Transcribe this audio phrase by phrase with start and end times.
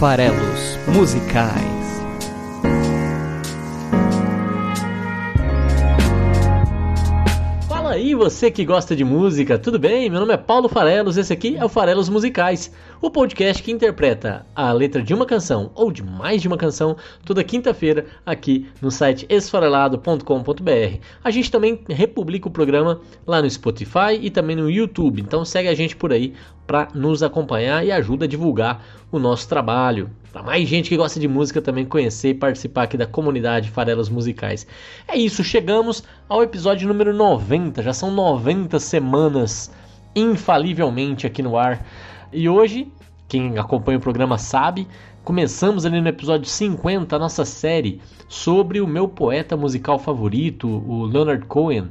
[0.00, 2.00] farelos musicais.
[7.68, 10.08] Fala aí, você que gosta de música, tudo bem?
[10.08, 14.46] Meu nome é Paulo Farelos, esse aqui é o Farelos Musicais, o podcast que interpreta
[14.56, 18.90] a letra de uma canção ou de mais de uma canção toda quinta-feira aqui no
[18.90, 20.98] site esfarelado.com.br.
[21.22, 25.68] A gente também republica o programa lá no Spotify e também no YouTube, então segue
[25.68, 26.32] a gente por aí
[26.70, 28.80] para nos acompanhar e ajuda a divulgar
[29.10, 30.08] o nosso trabalho.
[30.32, 34.08] Para mais gente que gosta de música também conhecer e participar aqui da comunidade Farelos
[34.08, 34.64] Musicais.
[35.08, 37.82] É isso, chegamos ao episódio número 90.
[37.82, 39.68] Já são 90 semanas
[40.14, 41.84] infalivelmente aqui no ar.
[42.32, 42.86] E hoje,
[43.26, 44.86] quem acompanha o programa sabe,
[45.24, 51.02] começamos ali no episódio 50 a nossa série sobre o meu poeta musical favorito, o
[51.04, 51.88] Leonard Cohen.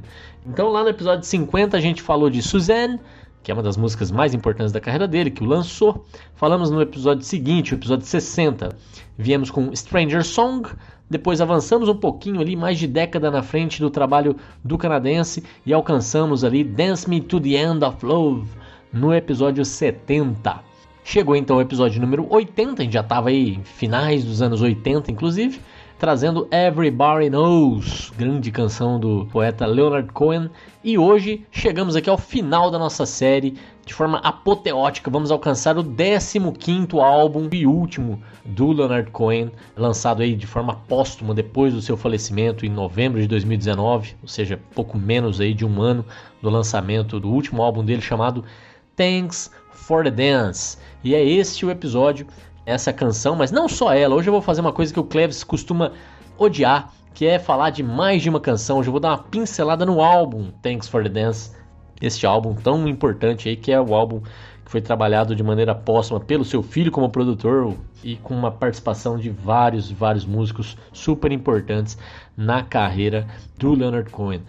[0.48, 2.98] Então lá no episódio 50 a gente falou de Suzanne,
[3.42, 6.06] que é uma das músicas mais importantes da carreira dele, que o lançou.
[6.36, 8.76] Falamos no episódio seguinte, o episódio 60.
[9.18, 10.70] Viemos com Stranger Song,
[11.10, 15.74] depois avançamos um pouquinho ali, mais de década na frente do trabalho do canadense e
[15.74, 18.48] alcançamos ali Dance Me to the End of Love
[18.94, 20.64] no episódio 70.
[21.04, 25.12] Chegou então o episódio número 80, a gente já estava aí finais dos anos 80,
[25.12, 25.60] inclusive
[26.00, 30.50] trazendo Everybody Knows, grande canção do poeta Leonard Cohen.
[30.82, 35.12] E hoje chegamos aqui ao final da nossa série, de forma apoteótica.
[35.12, 41.34] Vamos alcançar o 15 álbum e último do Leonard Cohen, lançado aí de forma póstuma
[41.34, 45.82] depois do seu falecimento em novembro de 2019, ou seja, pouco menos aí de um
[45.82, 46.06] ano
[46.42, 48.46] do lançamento do último álbum dele chamado
[48.96, 50.78] Thanks for the Dance.
[51.04, 52.26] E é este o episódio
[52.70, 54.16] essa canção, mas não só ela.
[54.16, 55.92] Hoje eu vou fazer uma coisa que o Cleves costuma
[56.38, 58.78] odiar, que é falar de mais de uma canção.
[58.78, 61.52] Hoje eu vou dar uma pincelada no álbum Thanks for the Dance,
[62.02, 64.22] este álbum tão importante aí, que é o álbum
[64.64, 69.18] que foi trabalhado de maneira póstuma pelo seu filho como produtor e com uma participação
[69.18, 71.98] de vários, vários músicos super importantes
[72.38, 74.44] na carreira do Leonard Cohen.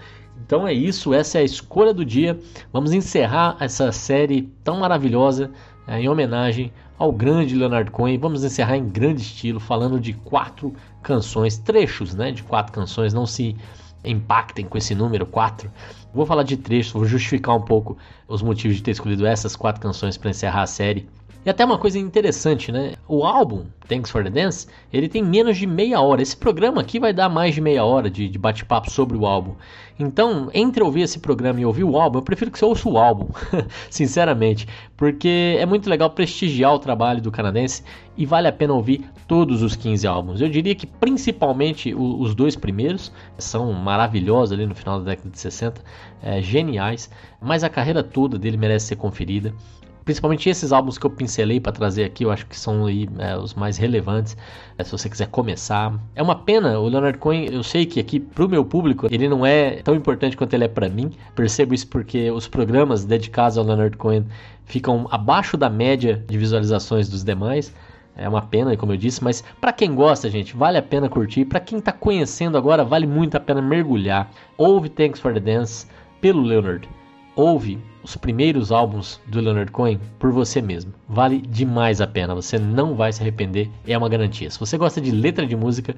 [0.44, 2.38] Então é isso, essa é a escolha do dia.
[2.72, 5.50] Vamos encerrar essa série tão maravilhosa
[5.87, 8.19] é, em homenagem ao grande Leonard Cohen.
[8.19, 13.15] Vamos encerrar em grande estilo, falando de quatro canções, trechos né, de quatro canções.
[13.15, 13.56] Não se
[14.05, 15.71] impactem com esse número quatro.
[16.12, 17.97] Vou falar de trechos, vou justificar um pouco
[18.28, 21.09] os motivos de ter escolhido essas quatro canções para encerrar a série.
[21.44, 22.94] E até uma coisa interessante, né?
[23.08, 26.20] O álbum Thanks for the Dance, ele tem menos de meia hora.
[26.20, 29.54] Esse programa aqui vai dar mais de meia hora de, de bate-papo sobre o álbum.
[29.98, 32.98] Então, entre ouvir esse programa e ouvir o álbum, eu prefiro que você ouça o
[32.98, 33.28] álbum,
[33.90, 37.82] sinceramente, porque é muito legal prestigiar o trabalho do canadense
[38.16, 40.40] e vale a pena ouvir todos os 15 álbuns.
[40.40, 45.30] Eu diria que principalmente o, os dois primeiros são maravilhosos ali no final da década
[45.30, 45.82] de 60,
[46.22, 49.54] é, geniais, mas a carreira toda dele merece ser conferida
[50.10, 53.37] principalmente esses álbuns que eu pincelei para trazer aqui, eu acho que são aí, é,
[53.37, 54.37] os mais relevantes,
[54.76, 55.97] é, se você quiser começar.
[56.16, 59.47] É uma pena, o Leonard Cohen, eu sei que aqui pro meu público ele não
[59.47, 61.12] é tão importante quanto ele é para mim.
[61.37, 64.26] Percebo isso porque os programas dedicados ao Leonard Cohen
[64.65, 67.72] ficam abaixo da média de visualizações dos demais.
[68.16, 71.44] É uma pena, como eu disse, mas para quem gosta, gente, vale a pena curtir.
[71.44, 74.28] Para quem tá conhecendo agora, vale muito a pena mergulhar.
[74.59, 75.87] Ouve Thanks for the Dance
[76.20, 76.88] pelo Leonard.
[77.37, 77.78] Ouve
[78.10, 80.93] os primeiros álbuns do Leonard Cohen por você mesmo.
[81.09, 84.50] Vale demais a pena, você não vai se arrepender, é uma garantia.
[84.50, 85.94] Se você gosta de letra de música,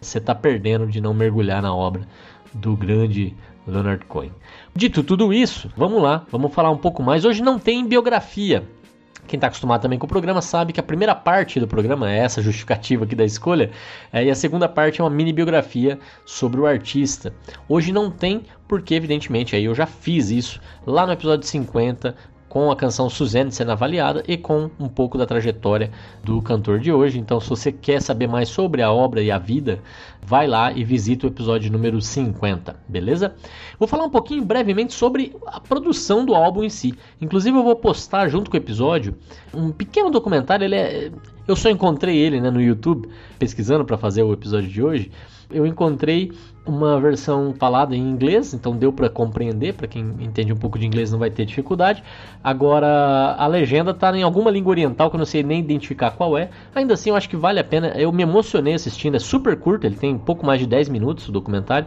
[0.00, 2.06] você está perdendo de não mergulhar na obra
[2.54, 4.32] do grande Leonard Cohen.
[4.74, 7.24] Dito tudo isso, vamos lá, vamos falar um pouco mais.
[7.24, 8.66] Hoje não tem biografia,
[9.26, 12.18] quem está acostumado também com o programa sabe que a primeira parte do programa é
[12.18, 13.70] essa justificativa aqui da escolha,
[14.12, 17.32] é, e a segunda parte é uma mini biografia sobre o artista.
[17.68, 22.14] Hoje não tem, porque evidentemente aí eu já fiz isso lá no episódio 50
[22.50, 25.92] com a canção Suzanne sendo avaliada e com um pouco da trajetória
[26.24, 27.16] do cantor de hoje.
[27.16, 29.78] Então, se você quer saber mais sobre a obra e a vida,
[30.20, 33.36] vai lá e visita o episódio número 50, beleza?
[33.78, 36.92] Vou falar um pouquinho brevemente sobre a produção do álbum em si.
[37.20, 39.14] Inclusive, eu vou postar junto com o episódio
[39.54, 40.64] um pequeno documentário.
[40.64, 41.12] Ele é,
[41.46, 43.08] eu só encontrei ele né, no YouTube
[43.38, 45.12] pesquisando para fazer o episódio de hoje
[45.50, 46.32] eu encontrei
[46.64, 50.86] uma versão falada em inglês, então deu para compreender, para quem entende um pouco de
[50.86, 52.02] inglês não vai ter dificuldade.
[52.42, 56.36] Agora a legenda está em alguma língua oriental que eu não sei nem identificar qual
[56.38, 56.50] é.
[56.74, 57.88] Ainda assim, eu acho que vale a pena.
[57.96, 61.32] Eu me emocionei assistindo, é super curto, ele tem pouco mais de 10 minutos o
[61.32, 61.86] documentário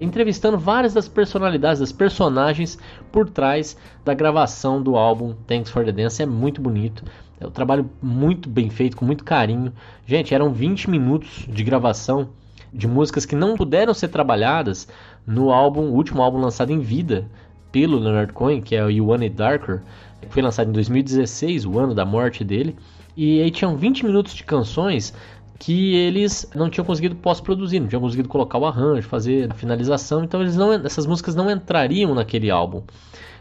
[0.00, 2.78] entrevistando várias das personalidades, das personagens
[3.10, 6.22] por trás da gravação do álbum Thanks for the Dance.
[6.22, 7.02] É muito bonito.
[7.40, 9.72] É um trabalho muito bem feito, com muito carinho.
[10.06, 12.30] Gente, eram 20 minutos de gravação
[12.76, 14.86] de músicas que não puderam ser trabalhadas
[15.26, 17.26] no álbum, último álbum lançado em vida
[17.72, 19.82] pelo Leonard Cohen, que é o You Want It Darker,
[20.20, 22.76] que foi lançado em 2016, o ano da morte dele.
[23.16, 25.14] E aí tinham 20 minutos de canções
[25.58, 30.22] que eles não tinham conseguido pós-produzir, não tinham conseguido colocar o arranjo, fazer a finalização,
[30.22, 32.82] então eles não, essas músicas não entrariam naquele álbum.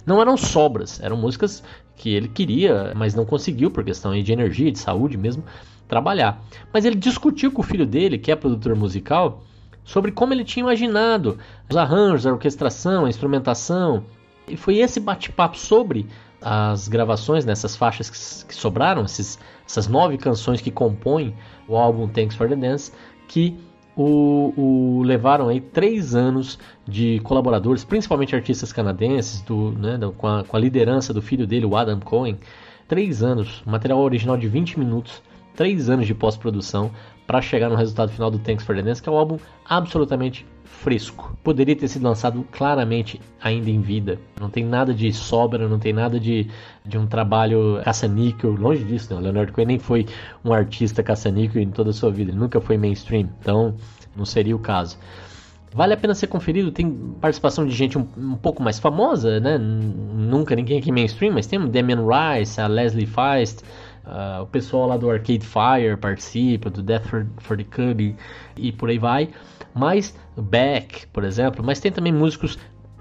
[0.05, 1.63] Não eram sobras, eram músicas
[1.95, 5.43] que ele queria, mas não conseguiu por questão de energia, de saúde mesmo,
[5.87, 6.43] trabalhar.
[6.73, 9.43] Mas ele discutiu com o filho dele, que é produtor musical,
[9.83, 11.37] sobre como ele tinha imaginado
[11.69, 14.03] os arranjos, a orquestração, a instrumentação.
[14.47, 16.07] E foi esse bate-papo sobre
[16.41, 21.33] as gravações nessas faixas que, que sobraram, esses, essas nove canções que compõem
[21.67, 22.91] o álbum Thanks for the Dance,
[23.27, 23.57] que
[23.95, 30.27] o, o, levaram aí três anos de colaboradores, principalmente artistas canadenses, do, né, do, com,
[30.27, 32.37] a, com, a, liderança do filho dele, o Adam Cohen.
[32.87, 35.23] Três anos, material original de 20 minutos,
[35.55, 36.91] três anos de pós-produção
[37.25, 39.37] para chegar no resultado final do Thanks for the Dance, que é um álbum
[39.67, 41.35] absolutamente fresco.
[41.43, 44.19] Poderia ter sido lançado claramente ainda em vida.
[44.39, 46.47] Não tem nada de sobra, não tem nada de,
[46.85, 48.51] de um trabalho caça-níquel.
[48.51, 49.21] Longe disso, né?
[49.21, 50.05] Leonard Cohen nem foi
[50.43, 52.31] um artista caça-níquel em toda a sua vida.
[52.31, 53.29] Ele nunca foi mainstream.
[53.39, 53.75] Então,
[54.15, 54.97] não seria o caso.
[55.73, 59.57] Vale a pena ser conferido, tem participação de gente um, um pouco mais famosa, né?
[59.57, 63.61] Nunca ninguém aqui mainstream, mas tem o Damian Rice, a Leslie Feist,
[64.05, 68.15] Uh, o pessoal lá do Arcade Fire participa, do Death for, for the Cubby
[68.55, 69.29] e por aí vai.
[69.73, 72.57] Mas Beck, por exemplo, mas tem também músicos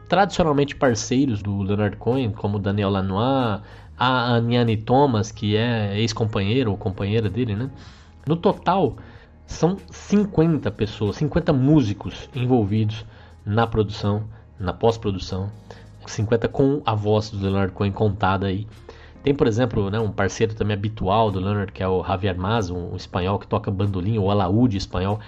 [0.08, 3.60] tradicionalmente parceiros do Leonard Cohen, como Daniel Lanois,
[3.98, 7.70] a Aniane Thomas, que é ex-companheiro ou companheira dele, né?
[8.26, 8.96] No total,
[9.46, 13.04] são 50 pessoas, 50 músicos envolvidos
[13.44, 14.24] na produção,
[14.58, 15.50] na pós-produção,
[16.06, 18.66] 50 com a voz do Leonard Cohen contada aí.
[19.24, 22.70] Tem, por exemplo, né, um parceiro também habitual do Leonard, que é o Javier Maz,
[22.70, 25.18] um, um espanhol que toca bandolim, ou alaúde espanhol,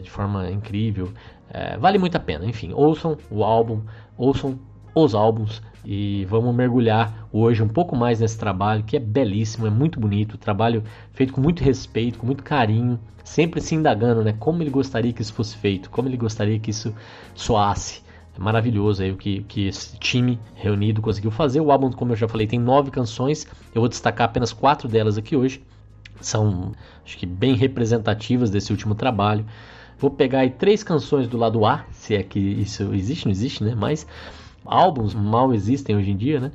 [0.00, 1.12] de forma incrível.
[1.52, 2.46] É, vale muito a pena.
[2.46, 3.82] Enfim, ouçam o álbum,
[4.16, 4.56] ouçam
[4.94, 9.70] os álbuns e vamos mergulhar hoje um pouco mais nesse trabalho que é belíssimo, é
[9.70, 14.62] muito bonito, trabalho feito com muito respeito, com muito carinho, sempre se indagando, né, como
[14.62, 16.94] ele gostaria que isso fosse feito, como ele gostaria que isso
[17.34, 18.02] soasse.
[18.40, 21.60] Maravilhoso aí o que, que esse time reunido conseguiu fazer.
[21.60, 23.46] O álbum, como eu já falei, tem nove canções.
[23.74, 25.62] Eu vou destacar apenas quatro delas aqui hoje.
[26.22, 26.72] São,
[27.04, 29.44] acho que, bem representativas desse último trabalho.
[29.98, 33.62] Vou pegar aí três canções do lado A, se é que isso existe, não existe,
[33.62, 33.74] né?
[33.76, 34.06] Mas
[34.64, 36.50] álbuns mal existem hoje em dia, né?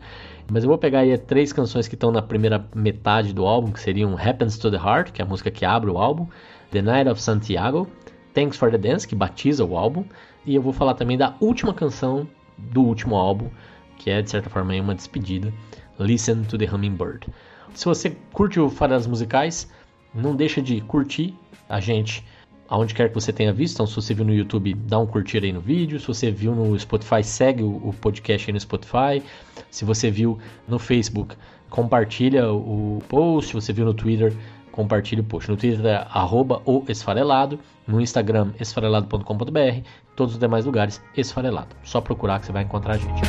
[0.51, 3.79] Mas eu vou pegar aí três canções que estão na primeira metade do álbum, que
[3.79, 6.25] seriam Happens to the Heart, que é a música que abre o álbum,
[6.71, 7.87] The Night of Santiago,
[8.33, 10.03] Thanks for the Dance, que batiza o álbum,
[10.45, 12.27] e eu vou falar também da última canção
[12.57, 13.49] do último álbum,
[13.97, 15.53] que é de certa forma uma despedida,
[15.99, 17.27] Listen to the Hummingbird.
[17.73, 19.69] Se você curte o Farelas Musicais,
[20.13, 21.33] não deixa de curtir
[21.67, 22.23] a gente
[22.67, 23.75] aonde quer que você tenha visto.
[23.75, 25.99] Então, se você viu no YouTube, dá um curtir aí no vídeo.
[25.99, 29.21] Se você viu no Spotify, segue o, podcast aí no Spotify.
[29.69, 31.35] Se você viu no Facebook,
[31.69, 33.49] compartilha o post.
[33.49, 34.33] Se você viu no Twitter,
[34.75, 35.49] compartilhe o post.
[35.49, 37.57] No Twitter é arroba esfarelado,
[37.87, 41.75] no Instagram esfarelado.com.br, todos os demais lugares esfarelado.
[41.83, 43.21] Só procurar que você vai encontrar a gente.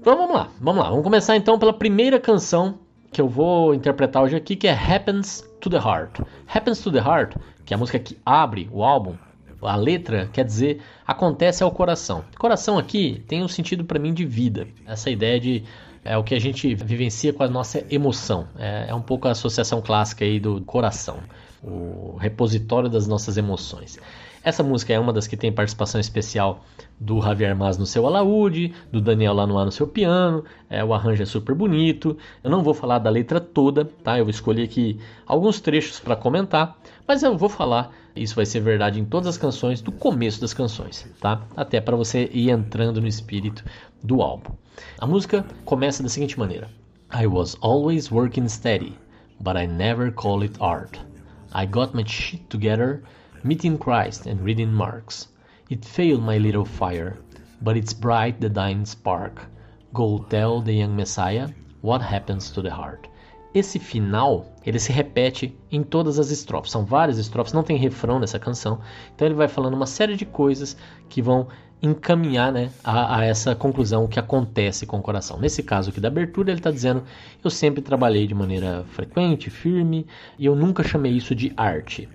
[0.00, 0.90] Então vamos lá, vamos lá.
[0.90, 2.78] Vamos começar então pela primeira canção
[3.12, 6.20] que eu vou interpretar hoje aqui, que é Happens to the Heart.
[6.52, 9.16] Happens to the Heart, que é a música que abre o álbum,
[9.62, 12.24] a letra quer dizer acontece ao coração.
[12.38, 14.66] Coração aqui tem um sentido para mim de vida.
[14.86, 15.64] Essa ideia de
[16.04, 18.46] é o que a gente vivencia com a nossa emoção.
[18.56, 21.18] É, é um pouco a associação clássica aí do coração,
[21.62, 23.98] o repositório das nossas emoções.
[24.46, 26.64] Essa música é uma das que tem participação especial
[27.00, 31.24] do Javier Mas no seu alaúde, do Daniel Lanois no seu piano, é, o arranjo
[31.24, 32.16] é super bonito.
[32.44, 34.16] Eu não vou falar da letra toda, tá?
[34.16, 38.98] Eu escolhi aqui alguns trechos para comentar, mas eu vou falar, isso vai ser verdade
[38.98, 41.42] em todas as canções, do começo das canções, tá?
[41.56, 43.64] Até para você ir entrando no espírito
[44.02, 44.52] do álbum.
[44.98, 46.68] A música começa da seguinte maneira:
[47.12, 48.96] I was always working steady,
[49.40, 50.98] but I never call it art.
[51.54, 53.02] I got my shit together
[53.42, 55.28] meeting Christ and reading Marx.
[55.70, 57.18] It failed my little fire,
[57.62, 59.46] but it's bright the dying spark.
[59.92, 63.06] Go tell the young Messiah what happens to the heart.
[63.56, 66.70] Esse final, ele se repete em todas as estrofes.
[66.70, 68.80] São várias estrofes, não tem refrão nessa canção.
[69.14, 70.76] Então ele vai falando uma série de coisas
[71.08, 71.48] que vão
[71.80, 75.40] encaminhar né, a, a, essa conclusão que acontece com o coração.
[75.40, 77.02] Nesse caso aqui da abertura, ele está dizendo:
[77.42, 80.06] Eu sempre trabalhei de maneira frequente, firme,
[80.38, 82.06] e eu nunca chamei isso de arte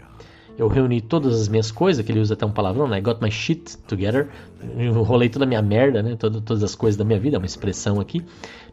[0.57, 2.99] eu reuni todas as minhas coisas, que ele usa até um palavrão, né?
[2.99, 4.29] I got my shit together.
[4.77, 6.15] Eu rolei toda a minha merda, né?
[6.15, 8.23] Todas, todas as coisas da minha vida, é uma expressão aqui.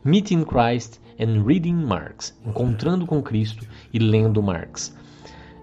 [0.04, 4.94] Meeting Christ and reading Marx, encontrando com Cristo e lendo Marx.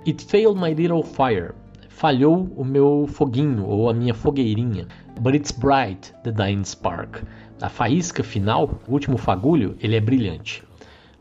[0.05, 1.53] It failed my little fire,
[1.89, 4.87] falhou o meu foguinho ou a minha fogueirinha.
[5.19, 7.23] But it's bright, the dying spark.
[7.61, 10.63] A faísca final, o último fagulho, ele é brilhante.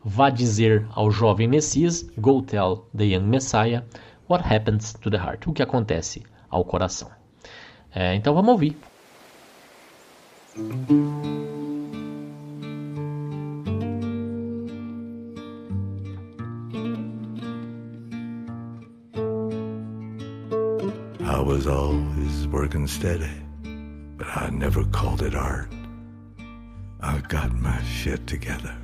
[0.03, 3.83] Vá dizer ao jovem Messias, go tell the young Messiah,
[4.29, 7.09] what happens to the heart, o que acontece ao coração.
[7.93, 8.77] É, então vamos ouvir.
[21.45, 23.29] Was always working steady,
[24.17, 25.71] but I never called it art.
[27.01, 28.75] I got my shit together,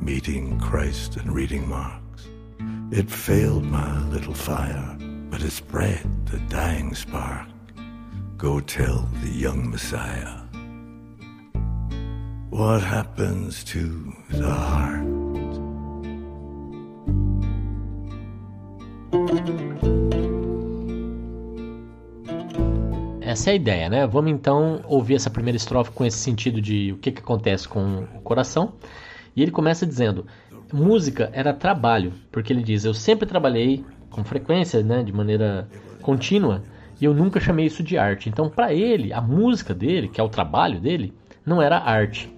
[0.00, 2.26] meeting Christ and reading Marx.
[2.90, 4.96] It failed my little fire,
[5.30, 7.46] but it spread the dying spark.
[8.36, 10.40] Go tell the young Messiah
[12.50, 15.06] what happens to the heart.
[23.38, 24.04] Essa é a ideia, né?
[24.04, 28.00] Vamos então ouvir essa primeira estrofe com esse sentido de o que, que acontece com
[28.16, 28.72] o coração.
[29.36, 30.26] E ele começa dizendo:
[30.72, 35.68] música era trabalho, porque ele diz: eu sempre trabalhei com frequência, né, de maneira
[36.02, 36.64] contínua,
[37.00, 38.28] e eu nunca chamei isso de arte.
[38.28, 41.14] Então, para ele, a música dele, que é o trabalho dele,
[41.46, 42.28] não era arte.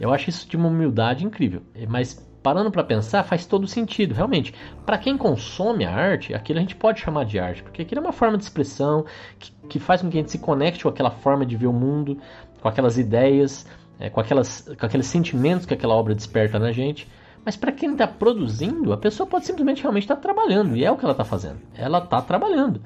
[0.00, 1.62] Eu acho isso de uma humildade incrível.
[1.86, 4.54] Mas parando para pensar, faz todo sentido, realmente.
[4.86, 8.04] Para quem consome a arte, aquilo a gente pode chamar de arte, porque aquilo é
[8.04, 9.04] uma forma de expressão
[9.38, 11.74] que, que faz com que a gente se conecte com aquela forma de ver o
[11.74, 12.18] mundo,
[12.62, 13.66] com aquelas ideias,
[14.00, 17.06] é, com, aquelas, com aqueles sentimentos que aquela obra desperta na gente.
[17.44, 20.90] Mas para quem está produzindo, a pessoa pode simplesmente realmente estar tá trabalhando, e é
[20.90, 21.58] o que ela está fazendo.
[21.74, 22.80] Ela está trabalhando.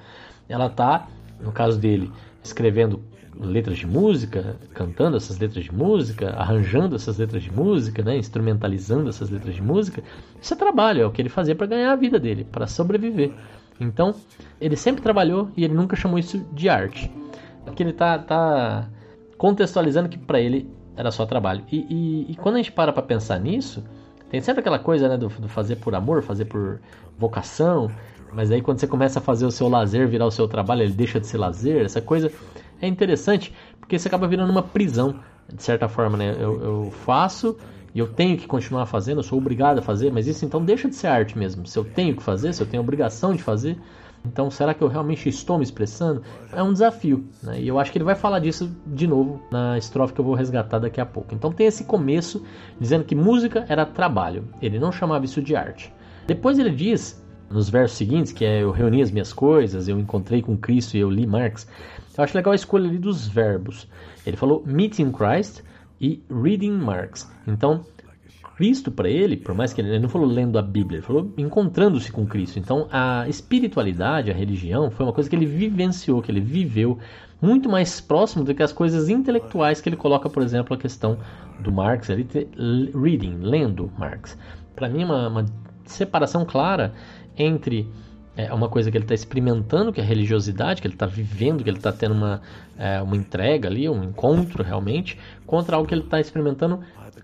[0.49, 1.07] Ela está,
[1.41, 2.11] no caso dele,
[2.43, 3.01] escrevendo
[3.39, 9.09] letras de música, cantando essas letras de música, arranjando essas letras de música, né, instrumentalizando
[9.09, 10.03] essas letras de música,
[10.41, 13.33] isso é trabalho, é o que ele fazia para ganhar a vida dele, para sobreviver.
[13.81, 14.15] Então,
[14.61, 17.11] ele sempre trabalhou e ele nunca chamou isso de arte.
[17.65, 18.89] Porque ele está tá
[19.39, 21.65] contextualizando que para ele era só trabalho.
[21.71, 23.83] E, e, e quando a gente para para pensar nisso,
[24.31, 26.81] tem sempre aquela coisa né, do, do fazer por amor, fazer por
[27.19, 27.91] vocação,
[28.33, 30.93] mas aí quando você começa a fazer o seu lazer virar o seu trabalho, ele
[30.93, 32.33] deixa de ser lazer, essa coisa
[32.83, 35.21] é interessante porque você acaba virando uma prisão,
[35.53, 36.37] de certa forma, né?
[36.39, 37.57] Eu, eu faço
[37.95, 40.89] e eu tenho que continuar fazendo, eu sou obrigado a fazer, mas isso então deixa
[40.89, 41.67] de ser arte mesmo.
[41.67, 43.79] Se eu tenho que fazer, se eu tenho obrigação de fazer,
[44.25, 46.23] então será que eu realmente estou me expressando?
[46.53, 47.61] É um desafio, né?
[47.61, 50.35] E eu acho que ele vai falar disso de novo na estrofe que eu vou
[50.35, 51.35] resgatar daqui a pouco.
[51.35, 52.45] Então tem esse começo
[52.81, 55.93] dizendo que música era trabalho, ele não chamava isso de arte.
[56.27, 60.41] Depois ele diz nos versos seguintes, que é eu reuni as minhas coisas, eu encontrei
[60.41, 61.69] com Cristo e eu li Marx.
[62.17, 63.89] Eu acho legal a escolha ali dos verbos.
[64.27, 65.63] Ele falou meeting Christ
[66.01, 67.31] e reading Marx.
[67.47, 67.85] Então,
[68.57, 71.33] Cristo para ele, por mais que ele, ele não falou lendo a Bíblia, ele falou
[71.37, 72.59] encontrando-se com Cristo.
[72.59, 76.99] Então, a espiritualidade, a religião, foi uma coisa que ele vivenciou, que ele viveu
[77.41, 81.19] muito mais próximo do que as coisas intelectuais que ele coloca, por exemplo, a questão
[81.59, 82.27] do Marx, ali,
[82.95, 84.39] reading, lendo Marx.
[84.77, 85.45] Para mim, uma, uma
[85.85, 86.93] separação clara
[87.37, 87.89] entre
[88.37, 91.63] é uma coisa que ele está experimentando, que é a religiosidade, que ele está vivendo,
[91.63, 92.41] que ele está tendo uma,
[92.79, 96.81] é, uma entrega ali, um encontro realmente, contra algo que ele está experimentando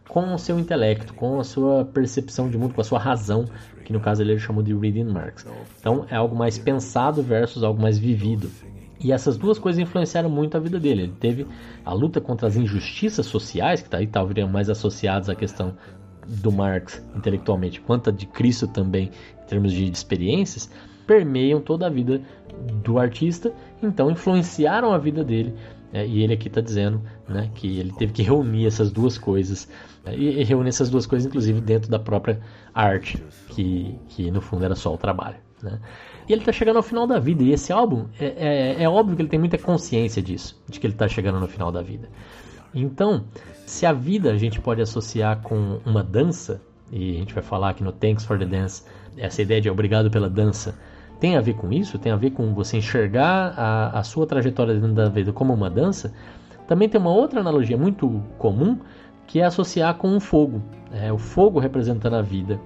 [0.06, 3.44] com o seu intelecto, com a sua percepção de mundo, com a sua razão,
[3.84, 5.46] que no caso ele chamou de reading Marx.
[5.78, 8.50] Então é algo mais pensado versus algo mais vivido.
[9.00, 11.02] E essas duas coisas influenciaram muito a vida dele.
[11.02, 11.46] Ele teve
[11.84, 15.74] a luta contra as injustiças sociais, que tá aí talvez mais associados à questão
[16.26, 19.10] do Marx intelectualmente, quanto a de Cristo também
[19.42, 20.70] em termos de experiências,
[21.08, 22.20] permeiam toda a vida
[22.84, 25.54] do artista, então influenciaram a vida dele.
[25.90, 29.68] É, e ele aqui está dizendo né, que ele teve que reunir essas duas coisas,
[30.04, 32.38] é, e, e reunir essas duas coisas, inclusive, dentro da própria
[32.74, 35.36] arte, que, que no fundo era só o trabalho.
[35.62, 35.80] Né?
[36.28, 39.16] E ele está chegando ao final da vida, e esse álbum, é, é, é óbvio
[39.16, 42.10] que ele tem muita consciência disso, de que ele está chegando no final da vida.
[42.74, 43.24] Então,
[43.64, 46.60] se a vida a gente pode associar com uma dança,
[46.92, 48.82] e a gente vai falar aqui no Thanks for the Dance,
[49.16, 50.78] essa ideia de obrigado pela dança,
[51.20, 54.74] tem a ver com isso, tem a ver com você enxergar a, a sua trajetória
[54.74, 56.12] dentro da vida como uma dança.
[56.66, 58.78] Também tem uma outra analogia muito comum
[59.26, 62.58] que é associar com um fogo, é, o fogo representando a vida.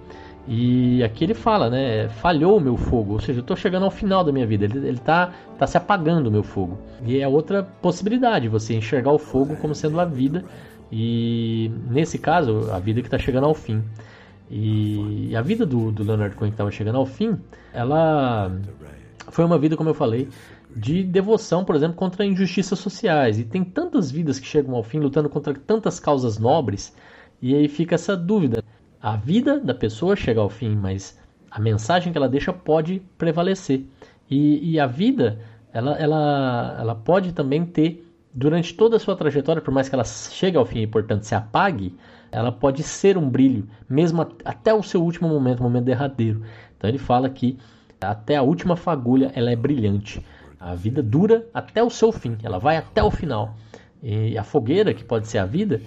[0.47, 2.09] E aqui ele fala, né?
[2.09, 4.91] Falhou o meu fogo, ou seja, eu estou chegando ao final da minha vida, ele
[4.91, 6.79] está tá se apagando o meu fogo.
[7.05, 10.45] E é outra possibilidade, você enxergar o fogo como sendo a vida,
[10.91, 13.83] e nesse caso, a vida que está chegando ao fim.
[14.51, 17.39] E a vida do, do Leonard Cohen que estava chegando ao fim,
[17.73, 18.53] ela
[19.31, 20.29] foi uma vida, como eu falei,
[20.75, 23.39] de devoção, por exemplo, contra injustiças sociais.
[23.39, 26.95] E tem tantas vidas que chegam ao fim lutando contra tantas causas nobres,
[27.41, 28.63] e aí fica essa dúvida.
[29.01, 31.19] a vida da pessoa chega ao fim, mas
[31.51, 33.85] a mensagem que ela deixa pode prevalecer.
[34.31, 35.41] E, e a vida,
[35.73, 40.05] ela, ela, ela pode também ter, durante toda a sua trajetória, por mais que ela
[40.05, 41.95] chegue ao fim e, portanto, se apague,
[42.33, 46.43] ela pode ser um brilho, mesmo até o seu último momento, o momento derradeiro.
[46.77, 47.59] Então ele fala que
[48.01, 50.25] até a última fagulha ela é brilhante.
[50.59, 53.55] A vida dura até o seu fim, ela vai até o final.
[54.03, 55.81] E a fogueira, que pode ser a vida,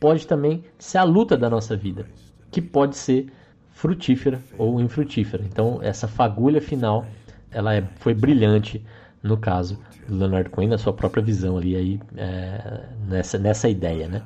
[0.00, 2.06] pode também ser a luta da nossa vida,
[2.50, 3.30] que pode ser
[3.70, 5.44] frutífera ou infrutífera.
[5.44, 7.04] Então essa fagulha final,
[7.50, 8.84] ela é, foi brilhante
[9.22, 9.78] no caso
[10.08, 14.22] do Leonard Cohen, na sua própria visão ali aí, é, nessa, nessa ideia, né?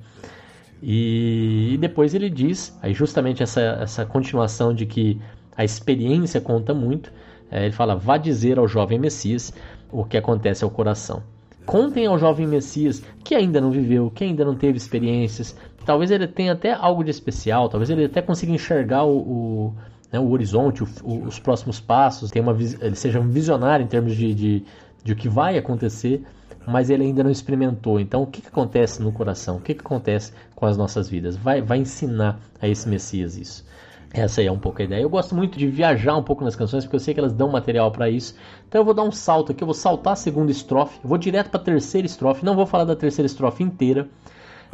[0.86, 5.18] E, e, depois ele diz, aí justamente essa, essa continuação de que
[5.56, 7.10] a experiência conta muito,
[7.50, 9.50] é, ele fala, vá dizer ao jovem Messias
[9.90, 11.22] o que acontece ao coração.
[11.64, 15.56] Contem ao jovem Messias que ainda não viveu, que ainda não teve experiências.
[15.86, 19.74] Talvez ele tenha até algo de especial, talvez ele até consiga enxergar o, o,
[20.12, 23.88] né, o horizonte, o, o, os próximos passos, tenha uma, ele seja um visionário em
[23.88, 24.64] termos de, de,
[25.02, 26.22] de o que vai acontecer
[26.66, 28.00] mas ele ainda não experimentou.
[28.00, 29.56] Então, o que, que acontece no coração?
[29.56, 31.36] O que, que acontece com as nossas vidas?
[31.36, 33.64] Vai, vai ensinar a esse Messias isso.
[34.12, 35.02] Essa aí é um pouco a ideia.
[35.02, 37.50] Eu gosto muito de viajar um pouco nas canções, porque eu sei que elas dão
[37.50, 38.36] material para isso.
[38.68, 41.50] Então eu vou dar um salto aqui, eu vou saltar a segunda estrofe, vou direto
[41.50, 42.44] para a terceira estrofe.
[42.44, 44.08] Não vou falar da terceira estrofe inteira,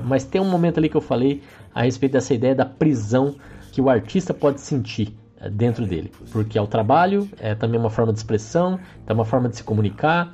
[0.04, 1.42] mas tem um momento ali que eu falei
[1.74, 3.34] a respeito dessa ideia da prisão
[3.72, 7.90] que o artista pode sentir eh, dentro dele, porque é o trabalho, é também uma
[7.90, 10.32] forma de expressão, é uma forma de se comunicar,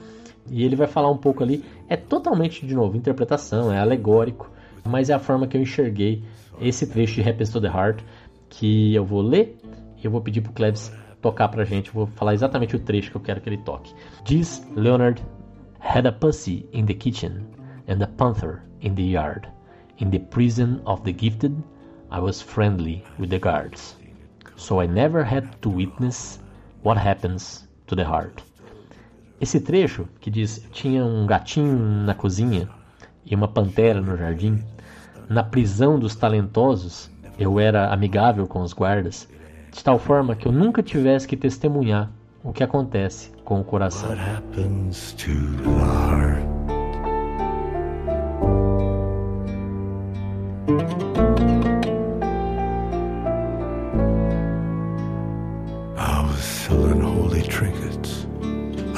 [0.51, 1.65] e ele vai falar um pouco ali.
[1.89, 4.51] É totalmente, de novo, interpretação, é alegórico,
[4.85, 6.23] mas é a forma que eu enxerguei
[6.61, 8.03] esse trecho de Happens to the Heart
[8.49, 9.59] que eu vou ler
[9.97, 11.91] e eu vou pedir pro Cleves tocar pra gente.
[11.91, 13.95] Vou falar exatamente o trecho que eu quero que ele toque.
[14.25, 15.23] Diz Leonard:
[15.81, 17.47] Had a pussy in the kitchen
[17.89, 19.49] and a panther in the yard.
[19.99, 21.55] In the prison of the gifted,
[22.11, 23.97] I was friendly with the guards.
[24.57, 26.39] So I never had to witness
[26.83, 28.43] what happens to the heart.
[29.39, 32.69] Esse trecho que diz tinha um gatinho na cozinha
[33.25, 34.63] e uma pantera no jardim,
[35.29, 39.29] na prisão dos talentosos eu era amigável com os guardas,
[39.71, 42.11] de tal forma que eu nunca tivesse que testemunhar
[42.43, 44.09] o que acontece com o coração.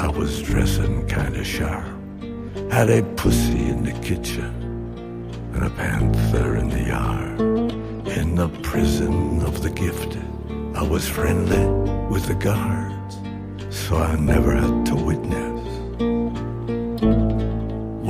[0.07, 1.85] Was dressing kinda sharp.
[2.71, 4.53] Had a pussy in the kitchen
[5.53, 7.39] and a panther in the yard.
[8.17, 10.23] In the prison of the gifted,
[10.75, 11.65] I was friendly
[12.09, 13.17] with the guards,
[13.69, 15.59] so I never had to witness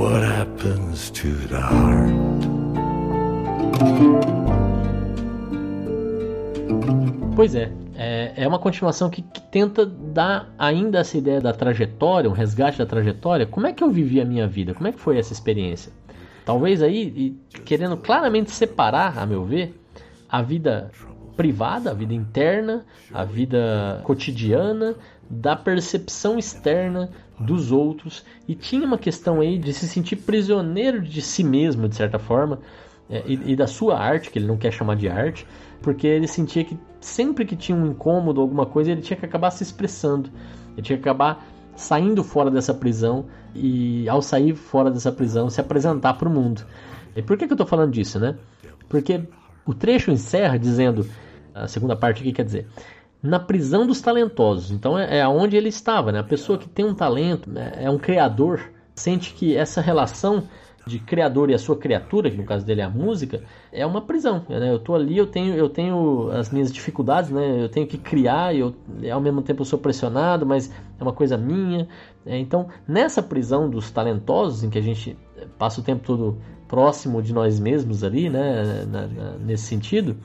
[0.00, 2.10] what happens to the heart.
[7.36, 7.70] Pois é,
[8.40, 12.86] é, uma continuação que, que, tenta dar ainda essa ideia da trajetória, um resgate da
[12.86, 13.44] trajetória.
[13.44, 14.72] Como é que eu vivi a minha vida?
[14.72, 15.92] Como é que foi essa experiência?
[16.42, 19.78] Talvez aí, querendo claramente separar, a meu ver,
[20.26, 20.90] a vida
[21.36, 24.94] privada, a vida interna, a vida cotidiana,
[25.28, 28.24] da percepção externa dos outros.
[28.48, 32.58] E tinha uma questão aí de se sentir prisioneiro de si mesmo, de certa forma,
[33.10, 35.46] é, e, e, da sua arte, que ele não quer chamar de arte,
[35.82, 39.50] porque ele sentia que sempre que tinha um incômodo, alguma coisa, ele tinha que acabar
[39.50, 40.30] se expressando,
[40.72, 45.60] ele tinha que acabar saindo fora dessa prisão e, ao sair fora dessa prisão, se
[45.60, 46.62] apresentar para o mundo.
[47.16, 48.36] E por que, que eu estou falando disso, né?
[48.88, 49.22] Porque
[49.64, 51.06] o trecho encerra dizendo,
[51.54, 52.68] a segunda parte aqui quer dizer,
[53.22, 54.70] na prisão dos talentosos.
[54.70, 56.20] Então é, é onde ele estava, né?
[56.20, 58.60] A pessoa que tem um talento, é, é um criador,
[58.94, 60.44] sente que essa relação
[60.90, 64.02] de criador e a sua criatura, que no caso dele é a música, é uma
[64.02, 64.44] prisão.
[64.48, 64.72] Né?
[64.72, 67.62] Eu tô ali, eu tenho, eu tenho as minhas dificuldades, né?
[67.62, 68.60] Eu tenho que criar, e
[69.10, 71.86] ao mesmo tempo eu sou pressionado, mas é uma coisa minha.
[72.26, 75.16] É, então, nessa prisão dos talentosos, em que a gente
[75.56, 78.84] passa o tempo todo próximo de nós mesmos ali, né?
[78.86, 80.16] Na, na, nesse sentido,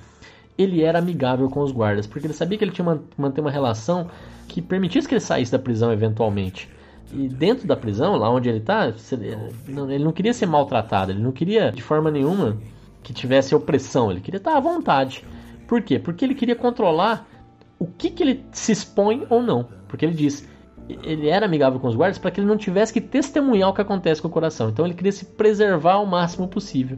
[0.57, 3.51] ele era amigável com os guardas, porque ele sabia que ele tinha que manter uma
[3.51, 4.09] relação
[4.47, 6.69] que permitisse que ele saísse da prisão eventualmente.
[7.15, 8.93] E dentro da prisão, lá onde ele está,
[9.87, 12.57] ele não queria ser maltratado, ele não queria de forma nenhuma
[13.01, 15.23] que tivesse opressão, ele queria estar à vontade.
[15.65, 15.97] Por quê?
[15.97, 17.25] Porque ele queria controlar
[17.79, 19.65] o que, que ele se expõe ou não.
[19.87, 20.45] Porque ele diz,
[20.89, 23.81] ele era amigável com os guardas para que ele não tivesse que testemunhar o que
[23.81, 24.69] acontece com o coração.
[24.69, 26.97] Então ele queria se preservar ao máximo possível.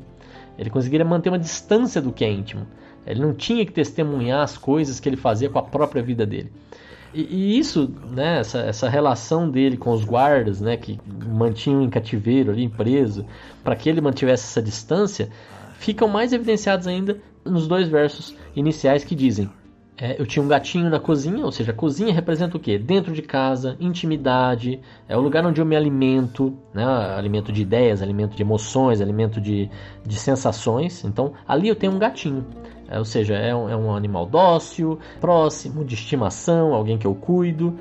[0.57, 2.65] Ele conseguiria manter uma distância do que é íntimo.
[3.05, 6.51] Ele não tinha que testemunhar as coisas que ele fazia com a própria vida dele.
[7.13, 11.89] E, e, isso, né, essa, essa relação dele com os guardas, né, que mantinham em
[11.89, 13.25] cativeiro ali, preso,
[13.63, 15.29] para que ele mantivesse essa distância,
[15.79, 19.49] ficam mais evidenciados ainda nos dois versos iniciais que dizem:
[19.99, 22.77] é, eu tinha um gatinho na cozinha, ou seja, a cozinha representa o quê?
[22.77, 26.85] Dentro de casa, intimidade, é o lugar onde eu me alimento, né?
[26.85, 29.67] alimento de ideias, alimento de emoções, alimento de,
[30.05, 31.03] de sensações.
[31.03, 32.45] Então, ali eu tenho um gatinho.
[32.89, 37.13] É, ou seja, é um, é um animal dócil, próximo, de estimação, alguém que eu
[37.13, 37.77] cuido,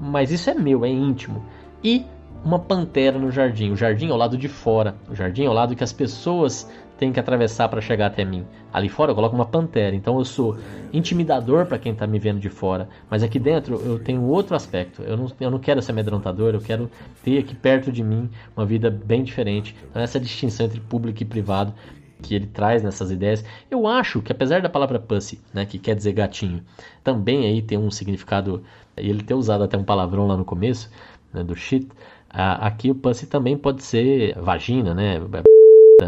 [0.00, 1.44] mas isso é meu, é íntimo.
[1.84, 2.04] E
[2.44, 3.70] uma pantera no jardim.
[3.70, 4.94] O jardim ao lado de fora.
[5.10, 8.44] O jardim ao lado que as pessoas têm que atravessar para chegar até mim.
[8.72, 9.94] Ali fora eu coloco uma pantera.
[9.94, 10.56] Então eu sou
[10.92, 12.88] intimidador para quem está me vendo de fora.
[13.08, 15.02] Mas aqui dentro eu tenho outro aspecto.
[15.02, 16.54] Eu não, eu não quero ser amedrontador.
[16.54, 16.90] Eu quero
[17.22, 19.76] ter aqui perto de mim uma vida bem diferente.
[19.90, 21.74] Então essa distinção entre público e privado
[22.20, 23.44] que ele traz nessas ideias.
[23.70, 26.62] Eu acho que apesar da palavra pussy, né, que quer dizer gatinho,
[27.02, 28.62] também aí tem um significado,
[28.96, 30.90] ele ter usado até um palavrão lá no começo,
[31.32, 31.88] né, do shit,
[32.28, 35.20] aqui o pussy também pode ser vagina, né,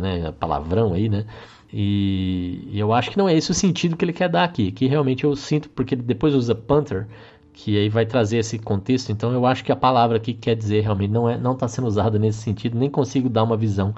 [0.00, 1.26] né, palavrão aí, né,
[1.72, 4.70] e, e, eu acho que não é esse o sentido que ele quer dar aqui,
[4.70, 7.06] que realmente eu sinto, porque ele depois usa panther,
[7.54, 10.80] que aí vai trazer esse contexto, então eu acho que a palavra aqui quer dizer
[10.80, 13.94] realmente não é não está sendo usada nesse sentido, nem consigo dar uma visão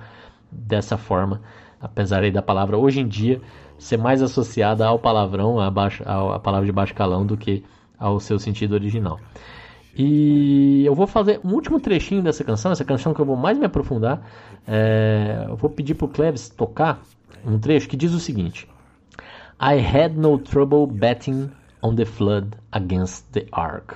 [0.51, 1.41] dessa forma
[1.85, 3.41] apesar aí da palavra hoje em dia
[3.79, 7.63] ser mais associada ao palavrão, à, baixo, à palavra de baixo calão, do que
[7.99, 9.21] ao seu sentido original.
[9.97, 13.57] E eu vou fazer um último trechinho dessa canção, essa canção que eu vou mais
[13.57, 14.23] me aprofundar.
[14.67, 17.01] É, eu vou pedir para o Cleves tocar
[17.47, 18.69] um trecho que diz o seguinte:
[19.61, 21.51] I had no trouble betting
[21.83, 23.95] on the flood against the ark.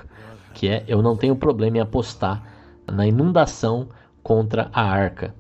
[0.55, 2.43] Que é, eu não tenho problema em apostar
[2.87, 3.89] na inundação
[4.23, 5.35] contra a arca.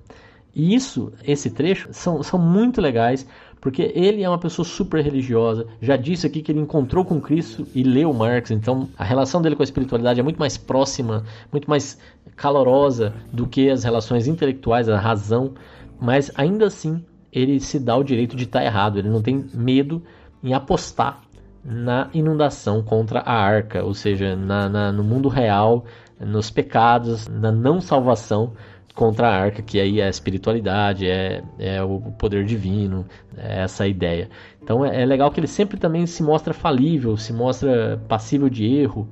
[0.59, 3.25] E isso, esse trecho, são, são muito legais,
[3.61, 5.69] porque ele é uma pessoa super religiosa.
[5.81, 9.55] Já disse aqui que ele encontrou com Cristo e leu Marx, então a relação dele
[9.55, 11.97] com a espiritualidade é muito mais próxima, muito mais
[12.35, 15.55] calorosa do que as relações intelectuais, a razão.
[16.01, 20.03] Mas ainda assim, ele se dá o direito de estar errado, ele não tem medo
[20.43, 21.21] em apostar
[21.65, 25.85] na inundação contra a arca, ou seja, na, na, no mundo real,
[26.19, 28.55] nos pecados, na não salvação
[28.99, 33.07] contra a arca, que aí é a espiritualidade, é, é o poder divino,
[33.37, 34.29] é essa ideia.
[34.61, 38.67] Então é, é, legal que ele sempre também se mostra falível, se mostra passível de
[38.67, 39.09] erro,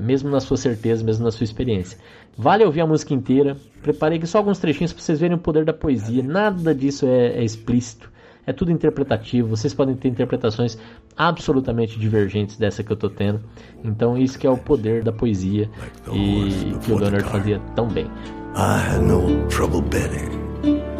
[0.00, 1.98] mesmo na sua certeza, mesmo na sua experiência.
[2.38, 3.56] Vale ouvir a música inteira.
[3.82, 6.22] Preparei aqui só alguns trechinhos para vocês verem o poder da poesia.
[6.22, 8.12] Nada disso é, é explícito.
[8.46, 9.48] É tudo interpretativo.
[9.48, 10.78] Vocês podem ter interpretações
[11.16, 13.40] absolutamente divergentes dessa que eu estou tendo.
[13.82, 15.68] Então isso que é o poder da poesia
[16.12, 18.08] e que o Leonard fazia tão bem.
[18.56, 20.30] I had no trouble betting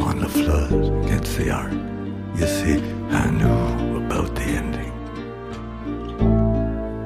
[0.00, 0.72] on the flood
[1.04, 1.72] against the ark.
[2.34, 4.90] You see, I knew about the ending.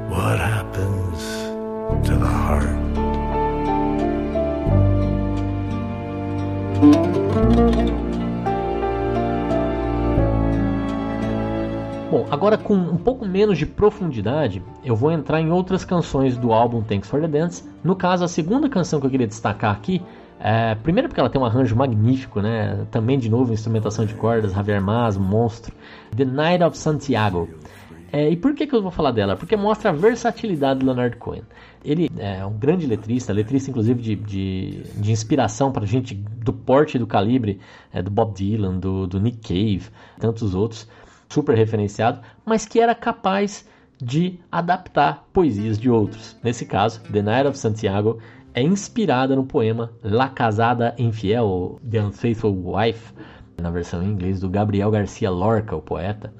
[0.09, 1.21] What happens
[2.07, 2.79] to the heart?
[12.11, 16.55] Bom, agora com um pouco menos de profundidade, eu vou entrar em outras canções do
[16.55, 17.69] álbum Thanks for the Dance.
[17.85, 20.01] No caso, a segunda canção que eu queria destacar aqui
[20.41, 22.87] é, primeiro porque ela tem um arranjo magnífico, né?
[22.91, 25.75] Também de novo instrumentação de cordas, Javier Mas, monstro.
[26.17, 27.49] The Night of Santiago.
[28.11, 29.37] É, e por que, que eu vou falar dela?
[29.37, 31.43] Porque mostra a versatilidade do Leonard Cohen.
[31.85, 36.97] Ele é um grande letrista, letrista inclusive de, de, de inspiração para gente do porte
[36.97, 37.61] e do calibre
[37.93, 40.89] é, do Bob Dylan, do, do Nick Cave, tantos outros,
[41.29, 43.69] super referenciado, mas que era capaz
[44.01, 46.37] de adaptar poesias de outros.
[46.43, 48.19] Nesse caso, The Night of Santiago
[48.55, 53.13] é inspirada no poema La Casada Infiel, The Unfaithful Wife,
[53.61, 56.33] na versão em inglês do Gabriel Garcia Lorca, o poeta,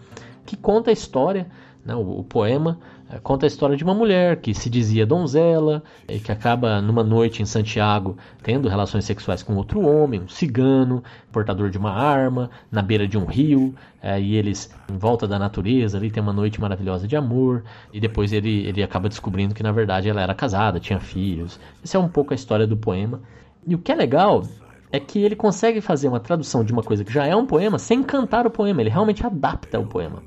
[0.47, 1.47] que conta a história,
[1.85, 2.79] né, o, o poema
[3.23, 7.43] conta a história de uma mulher que se dizia donzela e que acaba numa noite
[7.43, 12.83] em Santiago tendo relações sexuais com outro homem, um cigano, portador de uma arma, na
[12.83, 16.61] beira de um rio, é, e eles em volta da natureza ali tem uma noite
[16.61, 20.79] maravilhosa de amor, e depois ele, ele acaba descobrindo que na verdade ela era casada,
[20.79, 21.59] tinha filhos.
[21.83, 23.21] Essa é um pouco a história do poema.
[23.67, 24.45] E o que é legal
[24.93, 27.79] é que ele consegue fazer uma tradução de uma coisa que já é um poema
[27.79, 30.23] sem cantar o poema, ele realmente adapta o poema.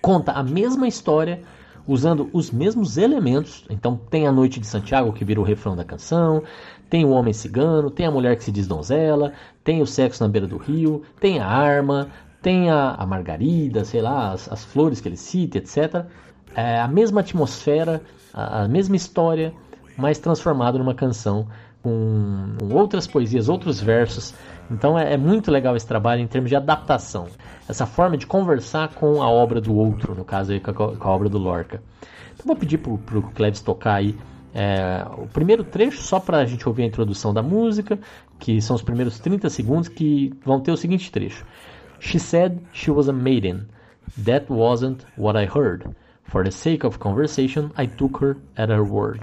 [0.00, 1.40] Conta a mesma história
[1.86, 3.64] usando os mesmos elementos.
[3.68, 6.42] Então tem a noite de Santiago que vira o refrão da canção,
[6.88, 10.28] tem o homem cigano, tem a mulher que se diz donzela, tem o sexo na
[10.28, 12.08] beira do rio, tem a arma,
[12.40, 16.04] tem a, a margarida, sei lá, as, as, flores que ele cita, etc.
[16.54, 19.52] É a mesma atmosfera, a, a mesma história,
[19.96, 21.48] mas transformado numa canção
[21.84, 24.34] com, outras poesias, outros versos
[24.70, 27.26] então é, é, muito legal esse trabalho em termos de adaptação,
[27.68, 31.08] essa forma de conversar com a obra do outro, no caso aí com a, com
[31.08, 31.82] a obra do Lorca.
[32.34, 34.16] Então vou pedir pro, pro Cleves tocar aí
[34.54, 37.98] é, o primeiro trecho, só para a gente ouvir a introdução da música,
[38.38, 41.44] que são os primeiros 30 segundos, que vão ter o seguinte trecho.
[42.00, 43.66] She said she was a maiden,
[44.22, 45.94] That wasn't what I heard.
[46.24, 49.20] For the sake of conversation, I took her at her word.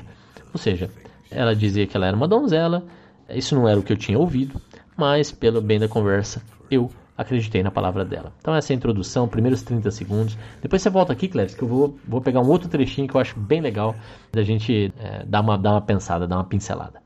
[0.53, 0.89] Ou seja,
[1.31, 2.83] ela dizia que ela era uma donzela,
[3.29, 4.59] isso não era o que eu tinha ouvido,
[4.95, 8.33] mas pelo bem da conversa, eu acreditei na palavra dela.
[8.39, 10.37] Então essa é a introdução, primeiros 30 segundos.
[10.61, 13.21] Depois você volta aqui, Cleves, que eu vou, vou pegar um outro trechinho que eu
[13.21, 13.95] acho bem legal
[14.31, 17.01] da gente é, dar, uma, dar uma pensada, dar uma pincelada.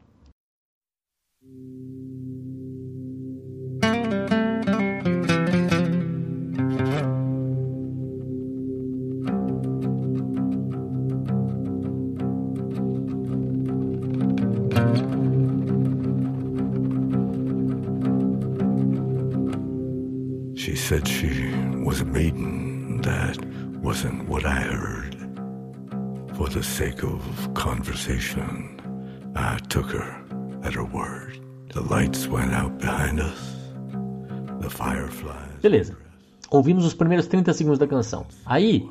[20.86, 21.50] Said she
[21.84, 23.02] was a maiden.
[23.02, 23.38] That
[23.82, 25.16] wasn't what I heard.
[26.38, 27.20] For the sake of
[27.56, 28.80] conversation,
[29.36, 30.12] I took her
[30.64, 31.40] at her word.
[31.74, 33.40] The lights went out behind us.
[34.62, 35.60] The fireflies.
[35.64, 35.98] Beleza.
[36.52, 38.28] Ouvimos os primeiros 30 segundos da canção.
[38.46, 38.88] Aí,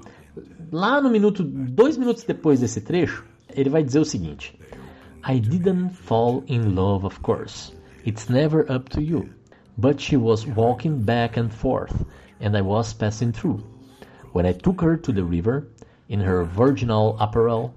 [0.73, 4.59] lá no minuto, dois minutos depois desse trecho, ele vai dizer o seguinte:
[5.27, 7.73] I didn't fall in love, of course.
[8.05, 9.31] It's never up to you.
[9.79, 12.05] but she was walking back and forth,
[12.41, 13.65] and I was passing through.
[14.33, 15.67] When I took her to the river,
[16.09, 17.75] in her virginal apparel,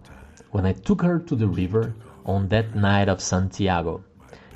[0.52, 4.04] when I took her to the river on that night of Santiago.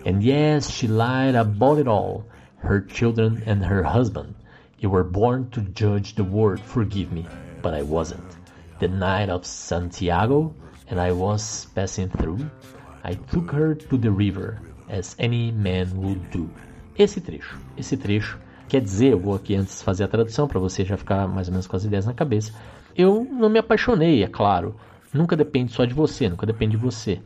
[0.06, 2.26] And yes, she lied about it all,
[2.58, 4.36] her children and her husband.
[4.80, 7.26] You were born to judge the world, forgive me,
[7.62, 8.36] but I wasn't.
[8.80, 10.54] The night of Santiago,
[10.90, 12.50] and I was passing through,
[13.04, 14.60] I took her to the river,
[14.90, 16.50] as any man would do.
[16.98, 17.58] esse trecho.
[17.78, 18.38] Esse trecho
[18.68, 21.52] quer dizer, eu vou aqui antes fazer a tradução para você já ficar mais ou
[21.52, 22.54] menos com as ideias na cabeça.
[22.96, 24.76] Eu não me apaixonei, é claro.
[25.14, 27.22] Nunca depende só de você, nunca depende de você.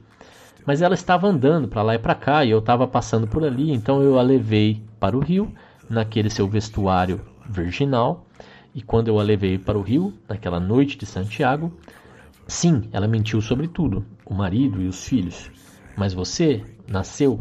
[0.65, 3.71] Mas ela estava andando para lá e para cá e eu estava passando por ali,
[3.71, 5.53] então eu a levei para o rio,
[5.87, 8.25] naquele seu vestuário virginal.
[8.73, 11.71] E quando eu a levei para o rio, naquela noite de Santiago,
[12.47, 15.51] sim, ela mentiu sobre tudo, o marido e os filhos.
[15.95, 17.39] Mas você nasceu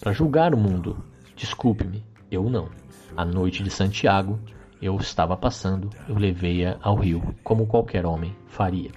[0.00, 0.96] para julgar o mundo,
[1.36, 2.70] Desculpe-me, eu não.
[3.14, 4.40] A noite de Santiago,
[4.80, 8.90] eu estava passando, eu levei-a ao rio, como qualquer homem faria.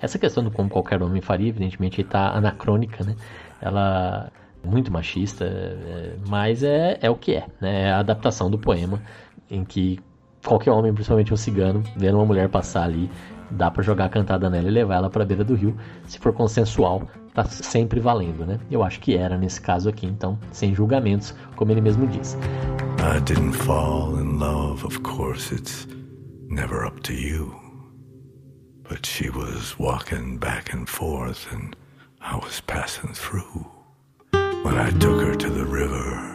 [0.00, 3.14] Essa questão do como qualquer homem faria, evidentemente, está anacrônica, né?
[3.60, 7.82] Ela é muito machista, é, mas é, é o que é, né?
[7.82, 9.02] É a adaptação do poema
[9.50, 10.00] em que
[10.44, 13.10] qualquer homem, principalmente um cigano, vendo uma mulher passar ali,
[13.50, 15.76] dá para jogar a cantada nela e levar ela para beira do rio.
[16.06, 18.58] Se for consensual, tá sempre valendo, né?
[18.70, 22.36] Eu acho que era nesse caso aqui, então, sem julgamentos, como ele mesmo diz.
[22.98, 25.86] I didn't fall in love, of course, it's
[26.48, 27.54] never up to you.
[28.88, 31.74] But she was walking back and forth and
[32.20, 33.66] I was passing through.
[34.62, 36.34] When I took her to the river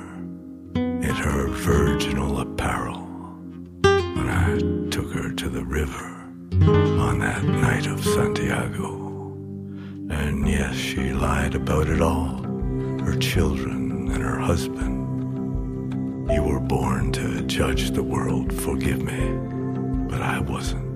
[0.75, 3.08] in her virginal apparel.
[4.29, 4.59] I
[4.91, 6.05] took her to the river
[6.61, 8.95] on that night of Santiago.
[10.11, 12.39] And yes, she lied about it all
[13.03, 14.97] her children and her husband.
[16.31, 19.31] You were born to judge the world, forgive me,
[20.07, 20.87] but I wasn't.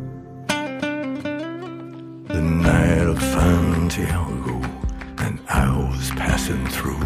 [2.27, 4.61] The night of Santiago,
[5.17, 7.01] and I was passing through.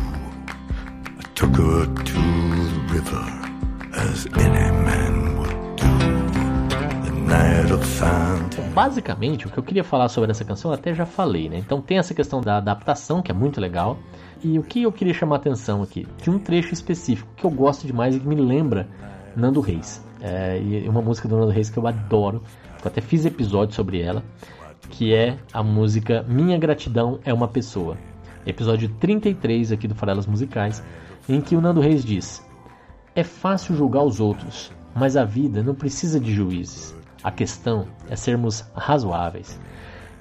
[1.19, 3.25] I took her to the river,
[3.95, 5.16] as any man.
[8.73, 11.57] Basicamente, o que eu queria falar sobre essa canção eu até já falei, né?
[11.57, 13.97] Então tem essa questão da adaptação, que é muito legal.
[14.43, 16.07] E o que eu queria chamar a atenção aqui?
[16.21, 18.87] De um trecho específico que eu gosto demais e que me lembra
[19.35, 20.03] Nando Reis.
[20.21, 22.41] É, e uma música do Nando Reis que eu adoro.
[22.83, 24.23] Eu até fiz episódio sobre ela.
[24.89, 27.97] Que é a música Minha Gratidão é uma Pessoa.
[28.45, 30.83] Episódio 33 aqui do Farelas Musicais.
[31.27, 32.45] Em que o Nando Reis diz:
[33.15, 36.96] É fácil julgar os outros, mas a vida não precisa de juízes.
[37.23, 39.59] A questão é sermos razoáveis.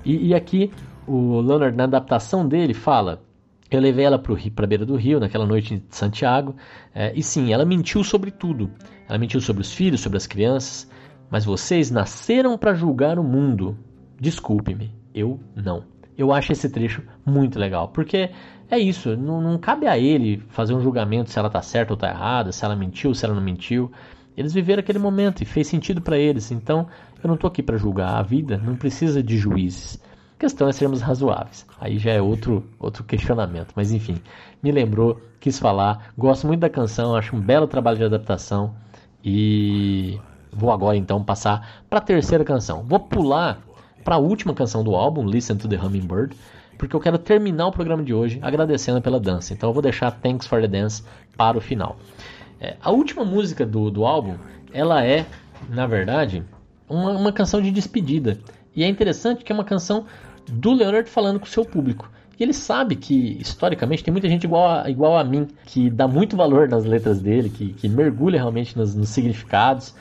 [0.04, 0.70] E, e aqui
[1.06, 3.22] o Leonard, na adaptação dele, fala:
[3.70, 6.54] Eu levei ela para a beira do rio naquela noite de Santiago,
[6.94, 8.70] é, e sim, ela mentiu sobre tudo.
[9.08, 10.90] Ela mentiu sobre os filhos, sobre as crianças,
[11.30, 13.78] mas vocês nasceram para julgar o mundo.
[14.20, 15.84] Desculpe-me, eu não.
[16.16, 18.30] Eu acho esse trecho muito legal, porque
[18.70, 21.96] é isso, não, não cabe a ele fazer um julgamento se ela está certa ou
[21.96, 23.92] está errada, se ela mentiu, se ela não mentiu.
[24.36, 26.50] Eles viveram aquele momento e fez sentido para eles.
[26.50, 26.86] Então,
[27.22, 29.98] eu não estou aqui para julgar a vida, não precisa de juízes.
[30.36, 31.66] A questão é sermos razoáveis.
[31.80, 33.72] Aí já é outro, outro questionamento.
[33.74, 34.20] Mas enfim,
[34.62, 36.12] me lembrou, quis falar.
[36.18, 38.74] Gosto muito da canção, acho um belo trabalho de adaptação.
[39.24, 40.20] E
[40.52, 42.82] vou agora então passar para a terceira canção.
[42.82, 43.58] Vou pular
[44.04, 46.36] para a última canção do álbum, Listen to the Hummingbird,
[46.78, 49.54] porque eu quero terminar o programa de hoje agradecendo pela dança.
[49.54, 51.02] Então eu vou deixar Thanks for the Dance
[51.36, 51.96] para o final.
[52.60, 54.36] É, a última música do, do álbum,
[54.72, 55.26] ela é,
[55.68, 56.42] na verdade,
[56.88, 58.38] uma, uma canção de despedida.
[58.74, 60.04] E é interessante que é uma canção
[60.48, 62.10] do Leonard falando com o seu público.
[62.38, 66.06] E ele sabe que, historicamente, tem muita gente igual a, igual a mim, que dá
[66.06, 69.94] muito valor nas letras dele, que, que mergulha realmente nos, nos significados.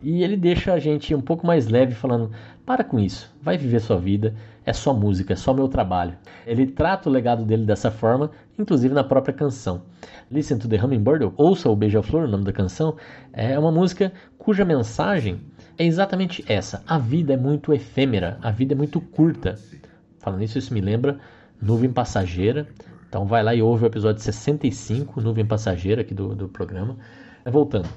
[0.00, 2.30] E ele deixa a gente um pouco mais leve, falando:
[2.64, 6.14] para com isso, vai viver sua vida, é só música, é só meu trabalho.
[6.46, 9.82] Ele trata o legado dele dessa forma, inclusive na própria canção.
[10.30, 12.96] Listen to the Hummingbird, ouça o Beija-Flor, o nome da canção,
[13.32, 15.40] é uma música cuja mensagem
[15.76, 16.82] é exatamente essa.
[16.86, 19.58] A vida é muito efêmera, a vida é muito curta.
[20.18, 21.18] Falando isso, isso me lembra
[21.60, 22.68] Nuvem Passageira.
[23.08, 26.96] Então vai lá e ouve o episódio 65, Nuvem Passageira aqui do, do programa.
[27.44, 27.88] Voltando.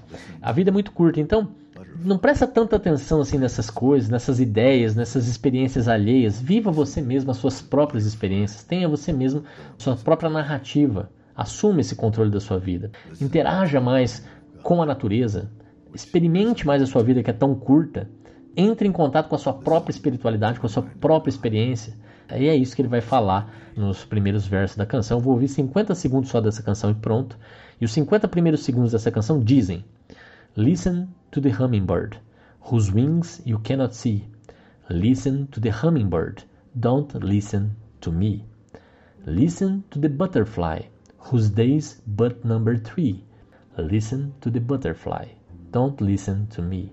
[0.42, 1.50] A vida é muito curta, então
[2.04, 6.40] não presta tanta atenção assim nessas coisas, nessas ideias, nessas experiências alheias.
[6.40, 8.64] Viva você mesmo as suas próprias experiências.
[8.64, 9.44] Tenha você mesmo
[9.78, 11.10] sua própria narrativa.
[11.36, 12.92] Assume esse controle da sua vida.
[13.22, 14.26] Interaja mais
[14.62, 15.50] com a natureza.
[15.94, 18.10] Experimente mais a sua vida que é tão curta.
[18.56, 21.94] Entre em contato com a sua própria espiritualidade, com a sua própria experiência.
[22.36, 25.18] E é isso que ele vai falar nos primeiros versos da canção.
[25.18, 27.38] Eu vou ouvir 50 segundos só dessa canção e pronto.
[27.82, 29.84] E os 50 primeiros segundos dessa canção dizem:
[30.56, 32.18] Listen to the hummingbird,
[32.62, 34.28] whose wings you cannot see.
[34.90, 36.44] Listen to the hummingbird,
[36.80, 38.46] don't listen to me.
[39.26, 40.82] Listen to the butterfly,
[41.18, 43.24] whose day's but number three.
[43.78, 45.26] Listen to the butterfly,
[45.72, 46.92] don't listen to me.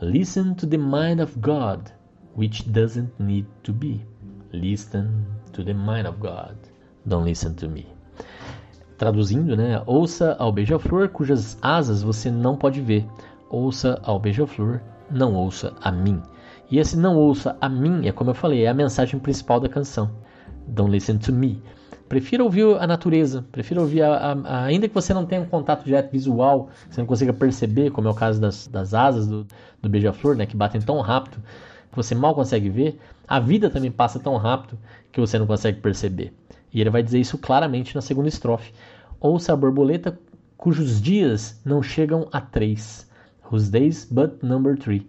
[0.00, 1.92] Listen to the mind of God,
[2.34, 4.02] which doesn't need to be.
[4.52, 6.56] Listen to the mind of God.
[7.06, 7.86] Don't listen to me.
[8.96, 9.82] Traduzindo, né?
[9.86, 13.06] Ouça ao beija-flor cujas asas você não pode ver.
[13.50, 16.20] Ouça ao beija-flor, não ouça a mim.
[16.70, 19.68] E esse não ouça a mim é como eu falei, é a mensagem principal da
[19.68, 20.10] canção.
[20.66, 21.62] Don't listen to me.
[22.08, 25.46] Prefira ouvir a natureza, prefira ouvir, a, a, a, ainda que você não tenha um
[25.46, 29.46] contato direto visual, você não consiga perceber, como é o caso das, das asas do,
[29.80, 31.42] do beija-flor, né, que batem tão rápido
[31.90, 34.78] que você mal consegue ver, a vida também passa tão rápido
[35.10, 36.34] que você não consegue perceber.
[36.72, 38.72] E ele vai dizer isso claramente na segunda estrofe.
[39.20, 40.18] Ouça a borboleta
[40.56, 43.08] cujos dias não chegam a três.
[43.50, 45.06] Whose days but number three.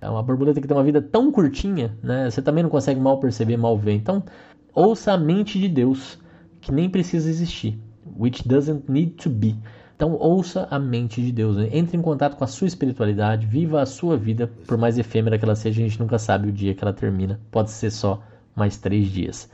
[0.00, 2.30] É uma borboleta que tem uma vida tão curtinha, né?
[2.30, 3.92] Você também não consegue mal perceber, mal ver.
[3.92, 4.22] Então,
[4.74, 6.18] ouça a mente de Deus,
[6.60, 7.78] que nem precisa existir.
[8.16, 9.56] Which doesn't need to be.
[9.98, 11.70] Então ouça a mente de Deus, né?
[11.72, 15.44] entre em contato com a sua espiritualidade, viva a sua vida, por mais efêmera que
[15.44, 17.40] ela seja, a gente nunca sabe o dia que ela termina.
[17.50, 18.22] Pode ser só
[18.54, 19.50] mais três dias.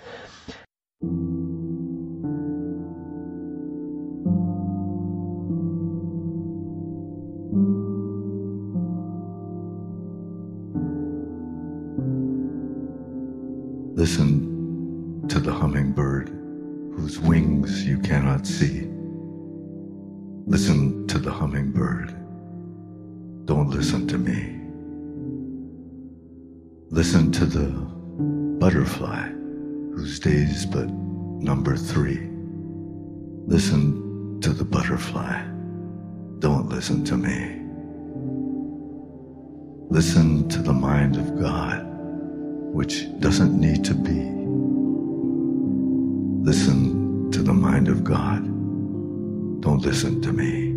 [31.64, 32.28] Number three.
[33.46, 35.42] Listen to the butterfly.
[36.40, 37.62] Don't listen to me.
[39.88, 41.82] Listen to the mind of God,
[42.74, 44.20] which doesn't need to be.
[46.44, 48.44] Listen to the mind of God
[49.62, 50.73] Don't listen to me.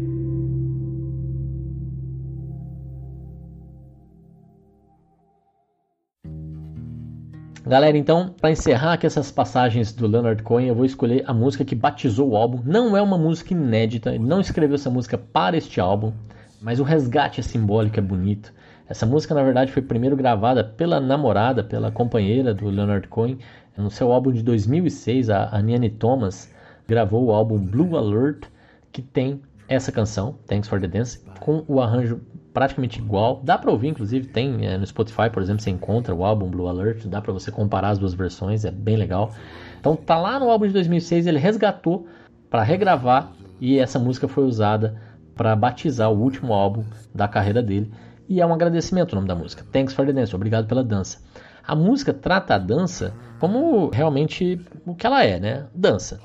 [7.68, 11.66] Galera, então, para encerrar aqui essas passagens do Leonard Cohen, eu vou escolher a música
[11.66, 12.62] que batizou o álbum.
[12.64, 16.14] Não é uma música inédita, ele não escreveu essa música para este álbum,
[16.62, 18.54] mas o resgate é simbólico, é bonito.
[18.88, 23.38] Essa música, na verdade, foi primeiro gravada pela namorada, pela companheira do Leonard Cohen,
[23.76, 26.50] no seu álbum de 2006, a Aniane Thomas
[26.88, 28.48] gravou o álbum Blue Alert,
[28.94, 32.22] que tem essa canção, Thanks for the Dance, com o arranjo
[32.58, 33.40] praticamente igual.
[33.44, 36.68] Dá para ouvir, inclusive, tem é, no Spotify, por exemplo, você encontra o álbum Blue
[36.68, 39.32] Alert, dá para você comparar as duas versões, é bem legal.
[39.80, 42.08] Então tá lá no álbum de 2006, ele resgatou
[42.50, 45.00] para regravar e essa música foi usada
[45.36, 47.92] para batizar o último álbum da carreira dele.
[48.28, 49.64] E é um agradecimento o nome da música.
[49.72, 51.20] Thanks for the Dance, obrigado pela dança.
[51.64, 55.68] A música trata a dança como realmente o que ela é, né?
[55.76, 56.20] Dança.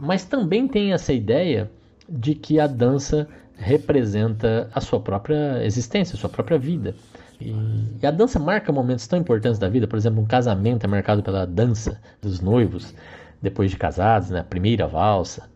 [0.00, 1.68] Mas também tem essa ideia
[2.08, 3.26] de que a dança
[3.56, 6.94] representa a sua própria existência, a sua própria vida.
[7.40, 7.54] E,
[8.00, 11.22] e, a dança marca momentos tão importantes da vida, por exemplo, um casamento é marcado
[11.22, 12.94] pela dança dos noivos
[13.42, 14.40] depois de casados, né?
[14.40, 15.48] a primeira valsa.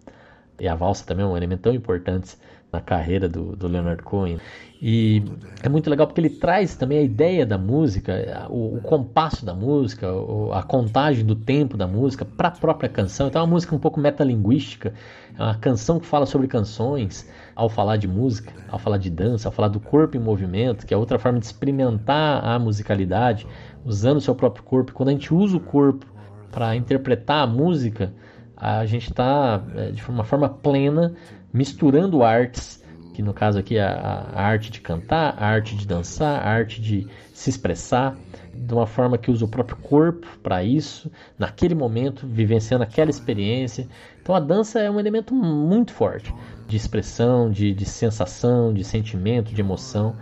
[0.60, 2.36] E a valsa também é um elemento tão importante
[2.72, 4.38] na carreira do, do Leonard Cohen.
[4.80, 5.22] E
[5.62, 9.54] é muito legal porque ele traz também a ideia da música, o, o compasso da
[9.54, 10.06] música,
[10.52, 13.28] a contagem do tempo da música para a própria canção.
[13.28, 14.92] Então é uma música um pouco metalinguística,
[15.36, 17.28] é uma canção que fala sobre canções,
[17.58, 20.94] ao falar de música, ao falar de dança, ao falar do corpo em movimento, que
[20.94, 23.48] é outra forma de experimentar a musicalidade,
[23.84, 24.92] usando o seu próprio corpo.
[24.92, 26.06] Quando a gente usa o corpo
[26.52, 28.12] para interpretar a música,
[28.56, 31.14] a gente está é, de uma forma plena
[31.52, 32.80] misturando artes
[33.18, 36.48] que no caso aqui é a, a, arte de cantar, a arte de dançar, a
[36.48, 37.04] arte de
[37.34, 38.16] se expressar
[38.54, 43.88] de uma forma que usa o próprio corpo para isso, naquele momento, vivenciando aquela experiência.
[44.22, 46.32] Então a dança é um elemento muito forte
[46.68, 50.14] de expressão, de, de sensação, de sentimento, de emoção.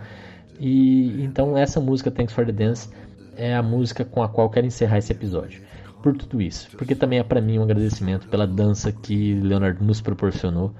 [0.59, 2.89] E então essa música Thanks for the Dance
[3.35, 5.61] é a música com a qual quero encerrar esse episódio.
[6.01, 10.01] Por tudo isso, porque também é para mim um agradecimento pela dança que Leonard nos
[10.01, 10.73] proporcionou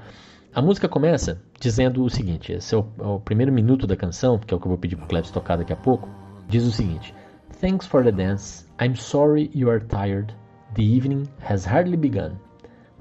[0.53, 4.39] a música começa dizendo o seguinte: esse é o, é o primeiro minuto da canção,
[4.39, 6.09] que é o que eu vou pedir pro Klebs tocar daqui a pouco.
[6.47, 7.13] Diz o seguinte:
[7.59, 8.65] Thanks for the dance.
[8.79, 10.33] I'm sorry you are tired.
[10.75, 12.39] The evening has hardly begun.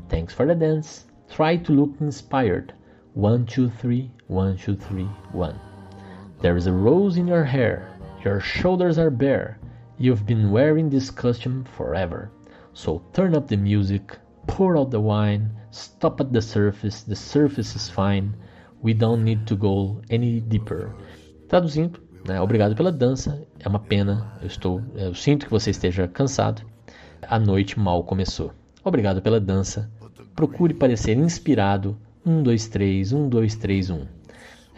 [0.08, 1.06] Thanks for the dance.
[1.28, 2.72] Try to look inspired.
[3.14, 5.58] One, two, three, one, two, three, one.
[6.40, 7.88] There is a rose in your hair.
[8.24, 9.58] Your shoulders are bare.
[9.98, 12.30] You've been wearing this costume forever.
[12.74, 17.76] So turn up the music, pour out the wine, Stop at the surface, the surface
[17.76, 18.32] is fine.
[18.82, 20.90] We don't need to go any deeper.
[21.48, 23.46] Traduzindo, né, obrigado pela dança.
[23.60, 26.62] É uma pena, eu estou, eu sinto que você esteja cansado.
[27.28, 28.52] A noite mal começou.
[28.82, 29.90] Obrigado pela dança.
[30.34, 31.98] Procure parecer inspirado.
[32.24, 34.06] Um, dois, três, um, dois, três, um.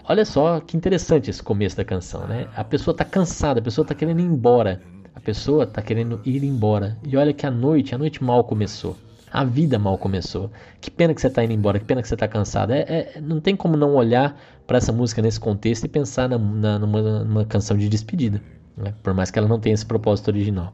[0.02, 2.48] Olha só que interessante esse começo da canção, né?
[2.56, 4.82] A pessoa está cansada, a pessoa está querendo ir embora.
[5.14, 6.98] A pessoa está querendo ir embora.
[7.06, 8.96] E olha que a noite, a noite mal começou.
[9.32, 10.50] A vida mal começou.
[10.80, 12.72] Que pena que você está indo embora, que pena que você está cansado.
[12.72, 16.38] É, é, não tem como não olhar para essa música nesse contexto e pensar na,
[16.38, 18.40] na, numa, numa, canção de despedida.
[18.76, 18.94] Né?
[19.02, 20.72] Por mais que ela não tenha esse propósito original.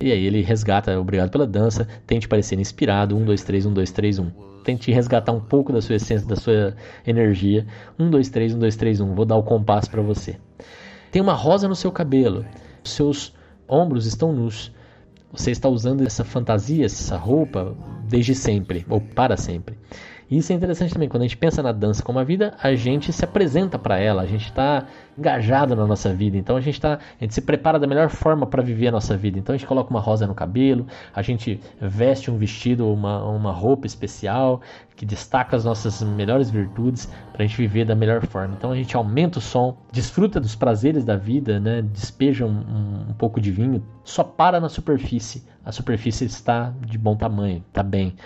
[0.00, 3.90] E aí ele resgata, obrigado pela dança, tente parecer inspirado, 1, 2, 3, 1, 2,
[3.92, 4.30] 3, 1.
[4.62, 6.74] Tente resgatar um pouco da sua essência, da sua
[7.06, 7.66] energia.
[7.98, 9.14] 1, 2, 3, 1, 2, 3, 1.
[9.14, 10.36] Vou dar o compasso para você.
[11.10, 12.44] Tem uma rosa no seu cabelo.
[12.82, 13.32] Seus
[13.68, 14.72] ombros estão nus.
[15.36, 17.76] Você está usando essa fantasia, essa roupa,
[18.08, 19.78] desde sempre, ou para sempre.
[20.30, 23.12] Isso é interessante também, quando a gente pensa na dança como a vida, a gente
[23.12, 24.84] se apresenta para ela, a gente está
[25.16, 28.44] engajado na nossa vida, então a gente, tá, a gente se prepara da melhor forma
[28.44, 29.38] para viver a nossa vida.
[29.38, 33.52] Então a gente coloca uma rosa no cabelo, a gente veste um vestido, uma, uma
[33.52, 34.60] roupa especial
[34.96, 38.54] que destaca as nossas melhores virtudes para a gente viver da melhor forma.
[38.56, 41.82] Então a gente aumenta o som, desfruta dos prazeres da vida, né?
[41.82, 45.44] despeja um, um, um pouco de vinho, só para na superfície.
[45.64, 48.16] A superfície está de bom tamanho, está bem.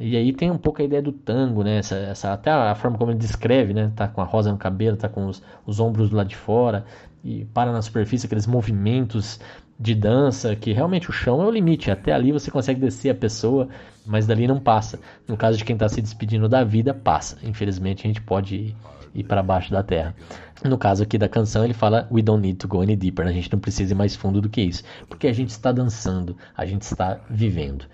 [0.00, 1.76] E aí tem um pouco a ideia do tango, né?
[1.76, 3.92] Essa, essa, até a forma como ele descreve, né?
[3.94, 6.86] Tá com a rosa no cabelo, tá com os, os ombros do lado de fora
[7.22, 9.38] e para na superfície aqueles movimentos
[9.78, 11.90] de dança que realmente o chão é o limite.
[11.90, 13.68] Até ali você consegue descer a pessoa,
[14.06, 14.98] mas dali não passa.
[15.28, 17.36] No caso de quem está se despedindo da vida, passa.
[17.42, 18.76] Infelizmente a gente pode ir,
[19.14, 20.14] ir para baixo da terra.
[20.64, 23.26] No caso aqui da canção, ele fala We don't need to go any deeper.
[23.26, 26.36] A gente não precisa ir mais fundo do que isso, porque a gente está dançando,
[26.56, 27.84] a gente está vivendo.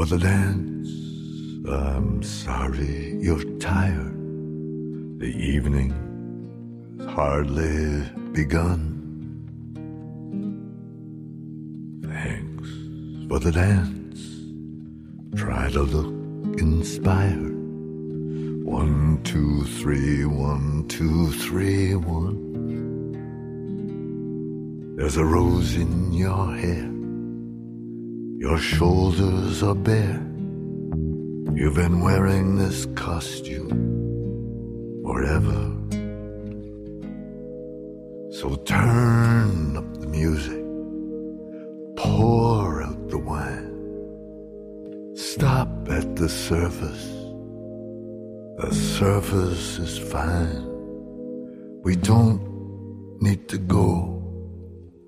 [0.00, 0.88] For the dance.
[1.68, 4.14] I'm sorry you're tired.
[5.18, 5.90] The evening
[6.96, 8.80] has hardly begun.
[12.02, 12.68] Thanks
[13.28, 14.20] for the dance.
[15.36, 17.58] Try to look inspired.
[18.64, 22.38] One, two, three, one, two, three, one.
[24.96, 26.99] There's a rose in your hair.
[28.40, 30.18] Your shoulders are bare.
[31.54, 33.68] You've been wearing this costume
[35.04, 35.76] forever.
[38.30, 40.64] So turn up the music,
[41.96, 43.74] pour out the wine,
[45.14, 47.08] stop at the surface.
[48.56, 50.64] The surface is fine.
[51.82, 52.40] We don't
[53.20, 54.22] need to go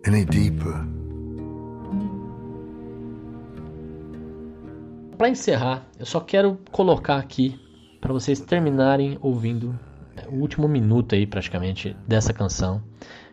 [0.04, 0.86] any deeper.
[5.22, 7.56] Para encerrar, eu só quero colocar aqui
[8.00, 9.78] para vocês terminarem ouvindo
[10.16, 12.82] é, o último minuto aí praticamente dessa canção,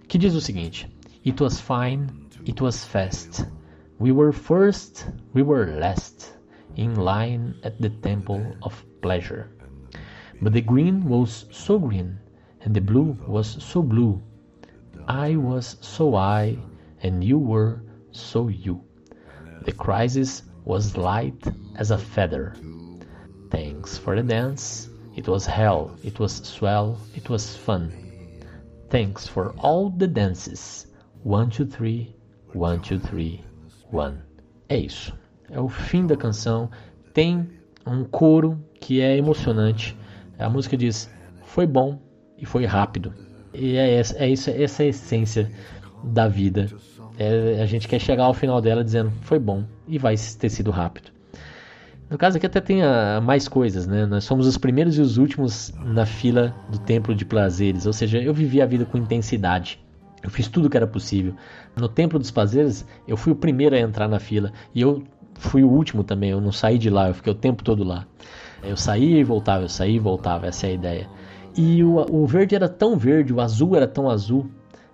[0.07, 0.87] que diz o seguinte:
[1.25, 2.05] It was fine,
[2.47, 3.43] it was fast.
[3.99, 6.31] We were first, we were last,
[6.75, 9.47] in line at the temple of pleasure.
[10.43, 12.19] But the green was so green,
[12.63, 14.21] and the blue was so blue.
[15.07, 16.55] I was so I,
[17.01, 17.81] and you were
[18.11, 18.79] so you.
[19.65, 21.43] The crisis was light
[21.75, 22.53] as a feather.
[23.49, 24.89] Thanks for the dance.
[25.15, 27.91] It was hell, it was swell, it was fun.
[28.89, 30.87] Thanks for all the dances.
[31.23, 32.15] One, two, three,
[32.53, 33.43] one, two, three,
[33.91, 34.21] one.
[34.69, 35.13] É isso.
[35.49, 36.69] É o fim da canção.
[37.13, 37.49] Tem
[37.85, 39.97] um coro que é emocionante.
[40.37, 41.09] A música diz:
[41.43, 41.99] Foi bom
[42.37, 43.13] e foi rápido.
[43.53, 45.51] E é, essa, é isso, essa é a essência
[46.03, 46.67] da vida.
[47.19, 50.71] É, a gente quer chegar ao final dela dizendo: Foi bom e vai ter sido
[50.71, 51.11] rápido.
[52.09, 54.05] No caso aqui até tem a, mais coisas, né?
[54.05, 58.19] Nós somos os primeiros e os últimos na fila do templo de prazeres, ou seja,
[58.19, 59.79] eu vivi a vida com intensidade.
[60.23, 61.35] Eu fiz tudo o que era possível.
[61.75, 65.03] No templo dos prazeres, eu fui o primeiro a entrar na fila e eu
[65.35, 66.29] fui o último também.
[66.29, 68.07] Eu não saí de lá, eu fiquei o tempo todo lá.
[68.63, 71.09] Eu saía e voltava, eu saía e voltava, essa é a ideia.
[71.55, 74.49] E o, o verde era tão verde, o azul era tão azul,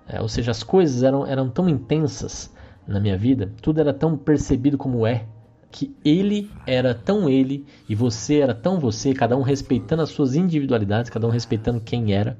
[0.07, 2.53] é, ou seja, as coisas eram, eram tão intensas
[2.87, 5.25] na minha vida, tudo era tão percebido como é,
[5.71, 10.35] que ele era tão ele e você era tão você, cada um respeitando as suas
[10.35, 12.37] individualidades, cada um respeitando quem era,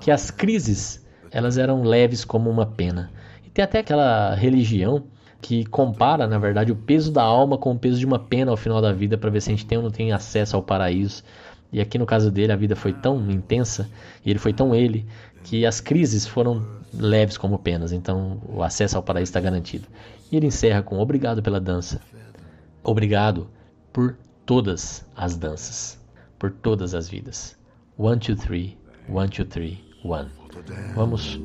[0.00, 3.10] que as crises elas eram leves como uma pena.
[3.44, 5.04] E tem até aquela religião
[5.40, 8.56] que compara, na verdade, o peso da alma com o peso de uma pena ao
[8.56, 11.22] final da vida para ver se a gente tem ou não tem acesso ao paraíso.
[11.72, 13.88] E aqui no caso dele, a vida foi tão intensa
[14.24, 15.06] e ele foi tão ele
[15.44, 17.92] que as crises foram leves como penas.
[17.92, 19.86] Então, o acesso ao paraíso está garantido.
[20.30, 22.00] E ele encerra com obrigado pela dança.
[22.82, 23.48] Obrigado
[23.92, 24.16] por
[24.46, 25.98] todas as danças,
[26.38, 27.56] por todas as vidas.
[27.96, 28.78] One, two, three,
[29.08, 30.28] one, two, three, one.
[30.94, 31.40] Vamos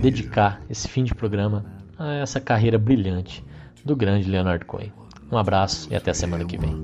[0.00, 1.64] dedicar esse fim de programa
[1.98, 3.44] a essa carreira brilhante
[3.84, 4.92] do grande Leonard Cohen.
[5.30, 6.74] Um abraço e até a semana que vem.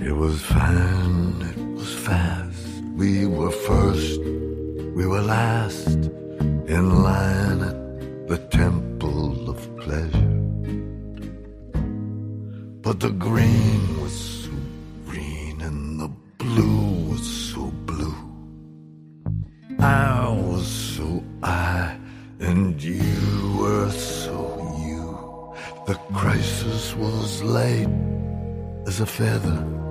[0.00, 2.82] It was fine, it was fast.
[2.96, 4.20] We were first,
[4.94, 5.96] we were last
[6.76, 10.34] in line at the temple of pleasure.
[12.82, 14.12] But the green was
[14.44, 14.50] so
[15.06, 18.14] green and the blue was so blue.
[19.80, 21.96] I was so I
[22.40, 24.40] and you were so
[24.86, 25.54] you.
[25.86, 27.88] The crisis was light
[28.86, 29.81] as a feather.